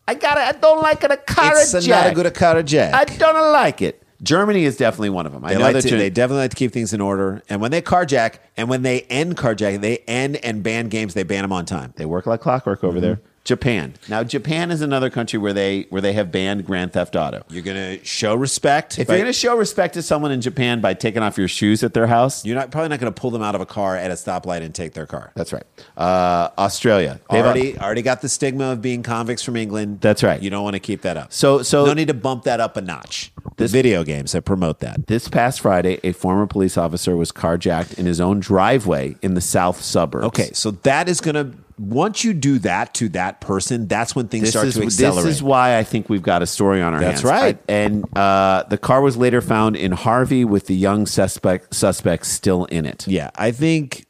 I 0.08 0.14
got 0.14 0.38
it. 0.38 0.56
I 0.56 0.58
don't 0.58 0.80
like 0.82 1.04
it. 1.04 1.10
A 1.10 1.14
It's 1.14 1.32
carjack. 1.34 1.88
not 1.88 2.06
a 2.10 2.14
good 2.14 2.26
a 2.26 2.30
carjack. 2.30 2.94
I 2.94 3.04
don't 3.04 3.52
like 3.52 3.82
it. 3.82 4.02
Germany 4.22 4.64
is 4.64 4.76
definitely 4.76 5.10
one 5.10 5.26
of 5.26 5.32
them. 5.32 5.44
I 5.44 5.52
They, 5.52 5.58
know 5.58 5.64
like 5.64 5.74
that 5.74 5.82
to, 5.82 5.96
they 5.96 6.10
definitely 6.10 6.42
like 6.44 6.50
to 6.50 6.56
keep 6.56 6.72
things 6.72 6.92
in 6.92 7.00
order. 7.00 7.42
And 7.48 7.60
when 7.60 7.70
they 7.70 7.80
carjack 7.82 8.34
and 8.56 8.68
when 8.68 8.82
they 8.82 9.02
end 9.02 9.36
carjacking, 9.36 9.80
they 9.82 9.98
end 10.08 10.36
and 10.36 10.62
ban 10.62 10.88
games, 10.88 11.14
they 11.14 11.22
ban 11.22 11.42
them 11.42 11.52
on 11.52 11.64
time. 11.66 11.92
they 11.96 12.06
work 12.06 12.26
like 12.26 12.40
clockwork 12.40 12.82
over 12.82 12.94
Mm-hmm. 12.98 13.02
there. 13.02 13.20
Japan. 13.44 13.94
Now, 14.08 14.22
Japan 14.22 14.70
is 14.70 14.82
another 14.82 15.08
country 15.10 15.38
where 15.38 15.52
they 15.52 15.86
where 15.90 16.02
they 16.02 16.12
have 16.12 16.30
banned 16.30 16.66
Grand 16.66 16.92
Theft 16.92 17.16
Auto. 17.16 17.42
You're 17.48 17.62
going 17.62 17.98
to 17.98 18.04
show 18.04 18.34
respect. 18.34 18.98
If 18.98 19.06
by- 19.08 19.14
you're 19.14 19.22
going 19.24 19.32
to 19.32 19.38
show 19.38 19.56
respect 19.56 19.94
to 19.94 20.02
someone 20.02 20.30
in 20.30 20.40
Japan 20.40 20.80
by 20.80 20.92
taking 20.94 21.22
off 21.22 21.38
your 21.38 21.48
shoes 21.48 21.82
at 21.82 21.94
their 21.94 22.06
house, 22.06 22.44
you're 22.44 22.54
not 22.54 22.70
probably 22.70 22.90
not 22.90 23.00
going 23.00 23.12
to 23.12 23.18
pull 23.20 23.30
them 23.30 23.42
out 23.42 23.54
of 23.54 23.60
a 23.60 23.66
car 23.66 23.96
at 23.96 24.10
a 24.10 24.14
stoplight 24.14 24.62
and 24.62 24.74
take 24.74 24.92
their 24.92 25.06
car. 25.06 25.32
that's 25.34 25.52
right. 25.52 25.64
Uh, 25.96 26.50
Australia. 26.58 27.18
They've 27.30 27.44
already 27.44 27.78
already 27.78 28.02
got 28.02 28.20
the 28.20 28.28
stigma 28.28 28.72
of 28.72 28.82
being 28.82 29.02
convicts 29.02 29.42
from 29.42 29.56
England. 29.56 30.00
That's 30.00 30.22
right. 30.22 30.40
You 30.40 30.50
don't 30.50 30.62
want 30.62 30.74
to 30.74 30.80
keep 30.80 31.02
that 31.02 31.16
up. 31.16 31.32
So- 31.32 31.62
so- 31.62 31.86
no 31.86 31.94
need 31.94 32.08
to 32.08 32.14
bump 32.14 32.44
that 32.44 32.60
up 32.60 32.76
a 32.76 32.80
notch. 32.82 33.32
The 33.56 33.66
video 33.68 34.04
games 34.04 34.32
that 34.32 34.42
promote 34.42 34.80
that. 34.80 35.06
This 35.06 35.28
past 35.28 35.60
Friday, 35.60 35.98
a 36.04 36.12
former 36.12 36.46
police 36.46 36.78
officer 36.78 37.16
was 37.16 37.32
carjacked 37.32 37.98
in 37.98 38.06
his 38.06 38.20
own 38.20 38.40
driveway 38.40 39.16
in 39.22 39.34
the 39.34 39.40
south 39.40 39.82
suburbs. 39.82 40.26
Okay, 40.26 40.50
so 40.52 40.70
that 40.70 41.08
is 41.08 41.20
going 41.20 41.34
to 41.34 41.52
once 41.80 42.22
you 42.24 42.34
do 42.34 42.58
that 42.58 42.92
to 42.94 43.08
that 43.08 43.40
person, 43.40 43.86
that's 43.88 44.14
when 44.14 44.28
things 44.28 44.42
This 44.42 44.50
start 44.50 44.66
is, 44.66 44.74
to 44.74 44.82
accelerate. 44.82 45.24
this 45.24 45.36
is 45.36 45.42
why 45.42 45.78
I 45.78 45.82
think 45.82 46.10
we've 46.10 46.22
got 46.22 46.42
a 46.42 46.46
story 46.46 46.82
on 46.82 46.92
our 46.92 47.00
That's 47.00 47.22
hands. 47.22 47.24
right. 47.24 47.58
I- 47.68 47.72
and 47.72 48.18
uh, 48.18 48.64
the 48.68 48.76
car 48.76 49.00
was 49.00 49.16
later 49.16 49.40
found 49.40 49.76
in 49.76 49.92
Harvey 49.92 50.44
with 50.44 50.66
the 50.66 50.74
young 50.76 51.06
suspect 51.06 51.74
suspect 51.74 52.26
still 52.26 52.66
in 52.66 52.84
it. 52.84 53.08
yeah, 53.08 53.30
I 53.36 53.50
think, 53.50 54.04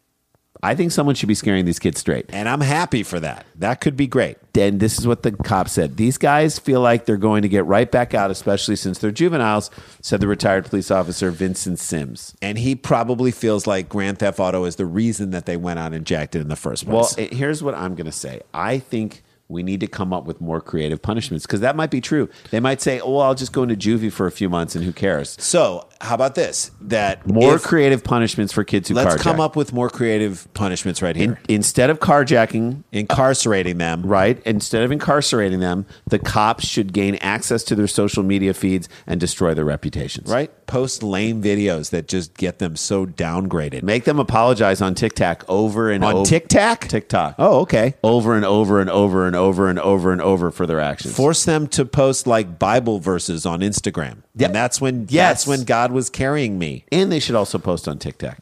I 0.63 0.75
think 0.75 0.93
someone 0.93 1.15
should 1.15 1.29
be 1.29 1.35
scaring 1.35 1.65
these 1.65 1.79
kids 1.79 2.01
straight. 2.01 2.27
and 2.31 2.49
I'm 2.49 2.61
happy 2.61 3.03
for 3.03 3.19
that. 3.21 3.47
That 3.57 3.81
could 3.81 3.97
be 3.97 4.07
great. 4.07 4.37
And 4.55 4.79
this 4.81 4.99
is 4.99 5.07
what 5.07 5.23
the 5.23 5.33
cop 5.33 5.69
said. 5.69 5.97
These 5.97 6.19
guys 6.19 6.59
feel 6.59 6.81
like 6.81 7.07
they're 7.07 7.17
going 7.17 7.43
to 7.43 7.49
get 7.49 7.65
right 7.67 7.91
back 7.91 8.13
out, 8.15 8.31
especially 8.31 8.77
since 8.77 8.99
they're 8.99 9.11
juveniles, 9.11 9.71
said 10.03 10.21
the 10.21 10.27
retired 10.29 10.67
police 10.67 10.91
officer 10.91 11.31
Vincent 11.31 11.79
Sims. 11.79 12.35
And 12.43 12.59
he 12.59 12.75
probably 12.75 13.31
feels 13.31 13.67
like 13.67 13.89
Grand 13.89 14.19
Theft 14.19 14.39
Auto 14.41 14.65
is 14.65 14.77
the 14.77 14.87
reason 14.87 15.31
that 15.31 15.47
they 15.47 15.57
went 15.57 15.79
out 15.79 15.95
and 15.95 16.05
jacked 16.05 16.35
it 16.37 16.41
in 16.41 16.49
the 16.49 16.57
first 16.57 16.85
Well, 16.87 17.05
place. 17.07 17.31
eh, 17.31 17.35
here's 17.35 17.63
what 17.63 17.75
I'm 17.75 17.95
going 17.95 18.07
to 18.07 18.13
say. 18.13 18.41
I 18.53 18.79
think 18.79 19.23
we 19.49 19.63
need 19.65 19.81
to 19.81 19.87
come 19.89 20.13
up 20.13 20.27
with 20.27 20.41
more 20.41 20.61
creative 20.61 21.03
punishments 21.03 21.45
because 21.45 21.61
that 21.61 21.75
might 21.75 21.91
be 21.91 22.01
true. 22.01 22.29
They 22.53 22.61
might 22.61 22.81
say, 22.81 23.01
"Oh, 23.01 23.17
I'll 23.19 23.35
just 23.35 23.53
go 23.53 23.65
into 23.65 23.75
juvie 23.75 24.13
for 24.13 24.29
a 24.29 24.31
few 24.31 24.49
months 24.49 24.77
and 24.77 24.85
who 24.85 24.93
cares." 24.93 25.37
so, 25.41 25.89
how 26.01 26.15
about 26.15 26.35
this? 26.35 26.71
That 26.81 27.27
More 27.27 27.57
if- 27.57 27.63
creative 27.63 28.03
punishments 28.03 28.53
for 28.53 28.65
kids 28.65 28.89
who 28.89 28.95
Let's 28.95 29.17
carjack. 29.17 29.21
come 29.21 29.41
up 29.41 29.55
with 29.57 29.73
more 29.73 29.91
creative 29.91 30.49
punishments 30.55 31.03
right 31.03 31.15
here. 31.15 31.39
In, 31.49 31.57
instead 31.57 31.91
of 31.91 32.01
carjacking, 32.01 32.85
Incarcerating 32.93 33.79
them. 33.79 34.05
Uh, 34.05 34.09
right? 34.09 34.43
Instead 34.47 34.83
of 34.83 34.93
incarcerating 34.93 35.61
them, 35.61 35.87
the 36.07 36.19
cops 36.19 36.67
should 36.67 36.93
gain 36.93 37.17
access 37.17 37.63
to 37.65 37.75
their 37.75 37.87
social 37.87 38.23
media 38.23 38.55
feeds 38.55 38.89
and 39.07 39.21
destroy 39.21 39.53
their 39.55 39.65
reputations. 39.65 40.31
Right? 40.31 40.51
Post 40.67 41.03
lame 41.03 41.43
videos 41.43 41.91
that 41.91 42.09
just 42.09 42.35
get 42.37 42.59
them 42.61 42.77
so 42.77 43.05
downgraded. 43.05 43.83
Make 43.83 44.05
them 44.05 44.19
apologize 44.19 44.81
on 44.81 44.95
TikTok 44.95 45.45
over 45.49 45.91
and 45.91 46.05
On 46.05 46.15
over. 46.15 46.25
TikTok? 46.27 46.87
TikTok. 46.89 47.35
Oh, 47.39 47.61
okay. 47.61 47.95
Over 48.03 48.37
and 48.37 48.45
over 48.45 48.81
and 48.81 48.89
over 48.89 49.27
and 49.27 49.37
over 49.37 49.69
and 49.69 49.79
over 49.79 50.13
and 50.13 50.23
over 50.23 50.51
for 50.51 50.67
their 50.67 50.81
actions. 50.81 51.15
Force 51.15 51.45
them 51.45 51.67
to 51.69 51.85
post 51.85 52.27
like 52.27 52.59
Bible 52.59 53.01
verses 53.01 53.45
on 53.45 53.61
Instagram. 53.61 54.19
Yeah. 54.35 54.47
And 54.47 54.55
that's 54.55 54.81
when 54.81 55.07
Yes. 55.09 55.29
that's 55.45 55.47
when 55.47 55.65
God 55.65 55.93
was 55.93 56.09
carrying 56.11 56.59
me. 56.59 56.85
and 56.93 57.11
they 57.11 57.21
should 57.21 57.35
also 57.35 57.59
post 57.59 57.89
on 57.89 57.99
TikTok. 57.99 58.39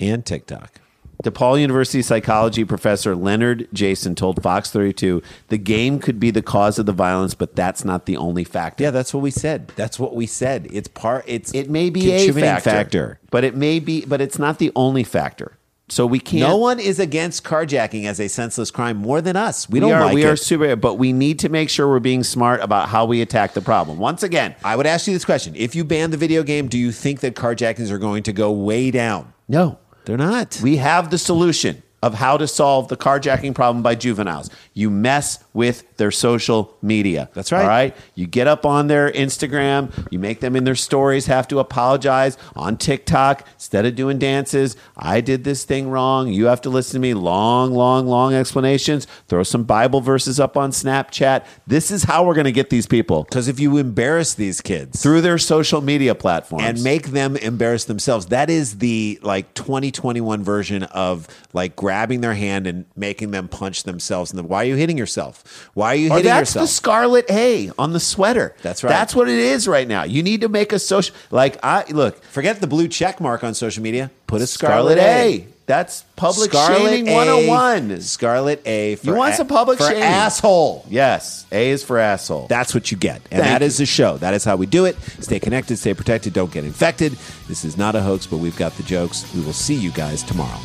And 0.00 0.24
TikTok. 0.24 0.80
DePaul 1.24 1.60
University 1.60 2.00
psychology 2.00 2.64
professor 2.64 3.16
Leonard 3.16 3.66
Jason 3.72 4.14
told 4.14 4.40
Fox 4.40 4.70
32 4.70 5.20
the 5.48 5.58
game 5.58 5.98
could 5.98 6.20
be 6.20 6.30
the 6.30 6.42
cause 6.42 6.78
of 6.78 6.86
the 6.86 6.92
violence, 6.92 7.34
but 7.34 7.56
that's 7.56 7.84
not 7.84 8.06
the 8.06 8.16
only 8.16 8.44
factor. 8.44 8.84
Yeah, 8.84 8.92
that's 8.92 9.12
what 9.12 9.20
we 9.20 9.32
said. 9.32 9.72
That's 9.74 9.98
what 9.98 10.14
we 10.14 10.26
said. 10.26 10.68
It's 10.70 10.86
part 10.86 11.24
it's 11.26 11.52
It 11.52 11.68
may 11.68 11.90
be 11.90 12.12
a 12.12 12.18
contributing 12.18 12.60
factor, 12.60 13.18
but 13.32 13.42
it 13.42 13.56
may 13.56 13.80
be, 13.80 14.04
but 14.04 14.20
it's 14.20 14.38
not 14.38 14.58
the 14.58 14.70
only 14.76 15.02
factor. 15.02 15.57
So 15.90 16.06
we 16.06 16.18
can't. 16.20 16.40
No 16.48 16.56
one 16.58 16.78
is 16.78 16.98
against 16.98 17.44
carjacking 17.44 18.04
as 18.04 18.20
a 18.20 18.28
senseless 18.28 18.70
crime 18.70 18.98
more 18.98 19.20
than 19.22 19.36
us. 19.36 19.68
We, 19.70 19.74
We, 19.74 19.80
don't 19.80 19.92
are 19.92 20.04
like 20.04 20.14
we 20.14 20.24
it. 20.24 20.28
are 20.28 20.36
super, 20.36 20.76
but 20.76 20.94
we 20.96 21.12
need 21.14 21.38
to 21.40 21.48
make 21.48 21.70
sure 21.70 21.88
we're 21.88 21.98
being 21.98 22.22
smart 22.24 22.60
about 22.60 22.88
how 22.90 23.06
we 23.06 23.22
attack 23.22 23.54
the 23.54 23.62
problem. 23.62 23.98
Once 23.98 24.22
again, 24.22 24.54
I 24.62 24.76
would 24.76 24.86
ask 24.86 25.06
you 25.06 25.14
this 25.14 25.24
question: 25.24 25.54
If 25.56 25.74
you 25.74 25.84
ban 25.84 26.10
the 26.10 26.16
video 26.18 26.42
game, 26.42 26.68
do 26.68 26.76
you 26.78 26.92
think 26.92 27.20
that 27.20 27.34
carjackings 27.36 27.90
are 27.90 27.98
going 27.98 28.22
to 28.24 28.32
go 28.32 28.52
way 28.52 28.90
down? 28.90 29.32
no, 29.48 29.78
They're 30.04 30.18
not. 30.18 30.60
we 30.62 30.76
have 30.76 31.10
the 31.10 31.18
solution 31.18 31.82
of 32.02 32.14
how 32.14 32.36
to 32.36 32.46
solve 32.46 32.88
the 32.88 32.96
carjacking 32.96 33.54
problem 33.54 33.82
by 33.82 33.94
juveniles. 33.94 34.50
You 34.74 34.90
mess 34.90 35.42
with 35.52 35.84
their 35.96 36.10
social 36.10 36.76
media. 36.80 37.28
That's 37.34 37.50
right. 37.50 37.62
All 37.62 37.68
right. 37.68 37.96
You 38.14 38.26
get 38.26 38.46
up 38.46 38.64
on 38.64 38.86
their 38.86 39.10
Instagram, 39.10 39.92
you 40.10 40.18
make 40.18 40.40
them 40.40 40.54
in 40.54 40.64
their 40.64 40.76
stories 40.76 41.26
have 41.26 41.48
to 41.48 41.58
apologize 41.58 42.38
on 42.54 42.76
TikTok 42.76 43.46
instead 43.54 43.84
of 43.84 43.96
doing 43.96 44.18
dances. 44.18 44.76
I 44.96 45.20
did 45.20 45.44
this 45.44 45.64
thing 45.64 45.90
wrong. 45.90 46.28
You 46.28 46.46
have 46.46 46.60
to 46.62 46.70
listen 46.70 46.94
to 46.94 47.00
me. 47.00 47.14
Long, 47.14 47.74
long, 47.74 48.06
long 48.06 48.34
explanations. 48.34 49.06
Throw 49.26 49.42
some 49.42 49.64
Bible 49.64 50.00
verses 50.00 50.38
up 50.38 50.56
on 50.56 50.70
Snapchat. 50.70 51.44
This 51.66 51.90
is 51.90 52.04
how 52.04 52.24
we're 52.24 52.34
going 52.34 52.44
to 52.44 52.52
get 52.52 52.70
these 52.70 52.86
people 52.86 53.24
Because 53.24 53.48
if 53.48 53.58
you 53.58 53.76
embarrass 53.76 54.34
these 54.34 54.60
kids 54.60 55.02
through 55.02 55.20
their 55.22 55.38
social 55.38 55.80
media 55.80 56.14
platforms 56.14 56.64
and 56.64 56.82
make 56.82 57.08
them 57.08 57.36
embarrass 57.36 57.84
themselves, 57.84 58.26
that 58.26 58.50
is 58.50 58.78
the 58.78 59.18
like 59.22 59.52
2021 59.54 60.44
version 60.44 60.84
of 60.84 61.26
like 61.52 61.76
grabbing 61.88 62.20
their 62.20 62.34
hand 62.34 62.66
and 62.66 62.84
making 62.96 63.30
them 63.30 63.48
punch 63.48 63.84
themselves. 63.84 64.30
in 64.30 64.36
the 64.36 64.42
why 64.42 64.58
are 64.62 64.66
you 64.66 64.74
hitting 64.76 64.98
yourself? 64.98 65.70
Why 65.72 65.92
are 65.92 65.94
you 65.94 66.10
hitting 66.10 66.24
that's 66.24 66.50
yourself? 66.50 66.62
That's 66.64 66.70
the 66.70 66.76
scarlet 66.76 67.30
A 67.30 67.70
on 67.78 67.94
the 67.94 68.00
sweater. 68.00 68.54
That's 68.60 68.84
right. 68.84 68.90
That's 68.90 69.14
what 69.14 69.26
it 69.26 69.38
is 69.38 69.66
right 69.66 69.88
now. 69.88 70.02
You 70.04 70.22
need 70.22 70.42
to 70.42 70.50
make 70.50 70.74
a 70.74 70.78
social 70.78 71.14
like 71.30 71.56
I 71.64 71.86
look 71.90 72.22
Forget 72.24 72.60
the 72.60 72.66
blue 72.66 72.88
check 72.88 73.22
mark 73.22 73.42
on 73.42 73.54
social 73.54 73.82
media. 73.82 74.10
Put 74.26 74.42
a 74.42 74.46
scarlet, 74.46 74.98
A. 74.98 75.46
That's 75.64 76.02
public 76.16 76.52
shaming 76.52 77.08
A, 77.08 77.14
101. 77.14 78.00
Scarlet 78.02 78.60
A. 78.66 78.96
For 78.96 79.06
You 79.06 79.14
want 79.14 79.34
some 79.34 79.46
public 79.46 79.78
for 79.78 79.84
shaming. 79.88 80.02
asshole. 80.02 80.84
Yes, 80.90 81.46
A 81.50 81.70
is 81.70 81.82
for 81.82 81.98
asshole. 81.98 82.48
That's 82.48 82.74
what 82.74 82.90
you 82.90 82.98
get. 82.98 83.16
And 83.30 83.40
Thank 83.40 83.44
that 83.44 83.60
you. 83.62 83.66
is 83.66 83.78
the 83.78 83.86
show. 83.86 84.18
That 84.18 84.34
is 84.34 84.44
how 84.44 84.56
we 84.56 84.66
do 84.66 84.84
it. 84.84 84.96
Stay 85.20 85.40
connected, 85.40 85.78
stay 85.78 85.94
protected, 85.94 86.34
don't 86.34 86.52
get 86.52 86.64
infected. 86.64 87.12
This 87.48 87.64
is 87.64 87.78
not 87.78 87.94
a 87.94 88.02
hoax, 88.02 88.26
but 88.26 88.36
we've 88.38 88.56
got 88.58 88.76
the 88.76 88.82
jokes. 88.82 89.24
We 89.34 89.40
will 89.40 89.54
see 89.54 89.74
you 89.74 89.90
guys 89.90 90.22
tomorrow. 90.22 90.58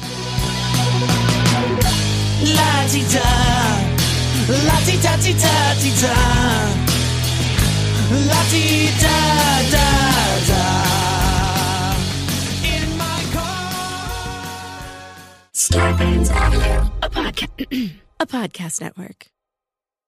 La 2.44 2.86
ti 2.90 3.02
da, 3.14 3.32
la 4.68 4.78
ti 4.86 4.98
da 5.00 5.16
ti 5.18 5.34
da 5.34 5.76
ti 5.80 5.92
da, 6.02 6.18
la 8.28 8.42
ti 8.52 8.92
da 9.00 9.18
da 9.72 9.88
da. 10.50 10.66
In 12.64 12.98
my 12.98 13.24
car. 13.32 14.36
Scarpins 15.54 16.30
Avenue. 16.30 16.92
a 18.20 18.26
podcast 18.26 18.82
network. 18.82 19.33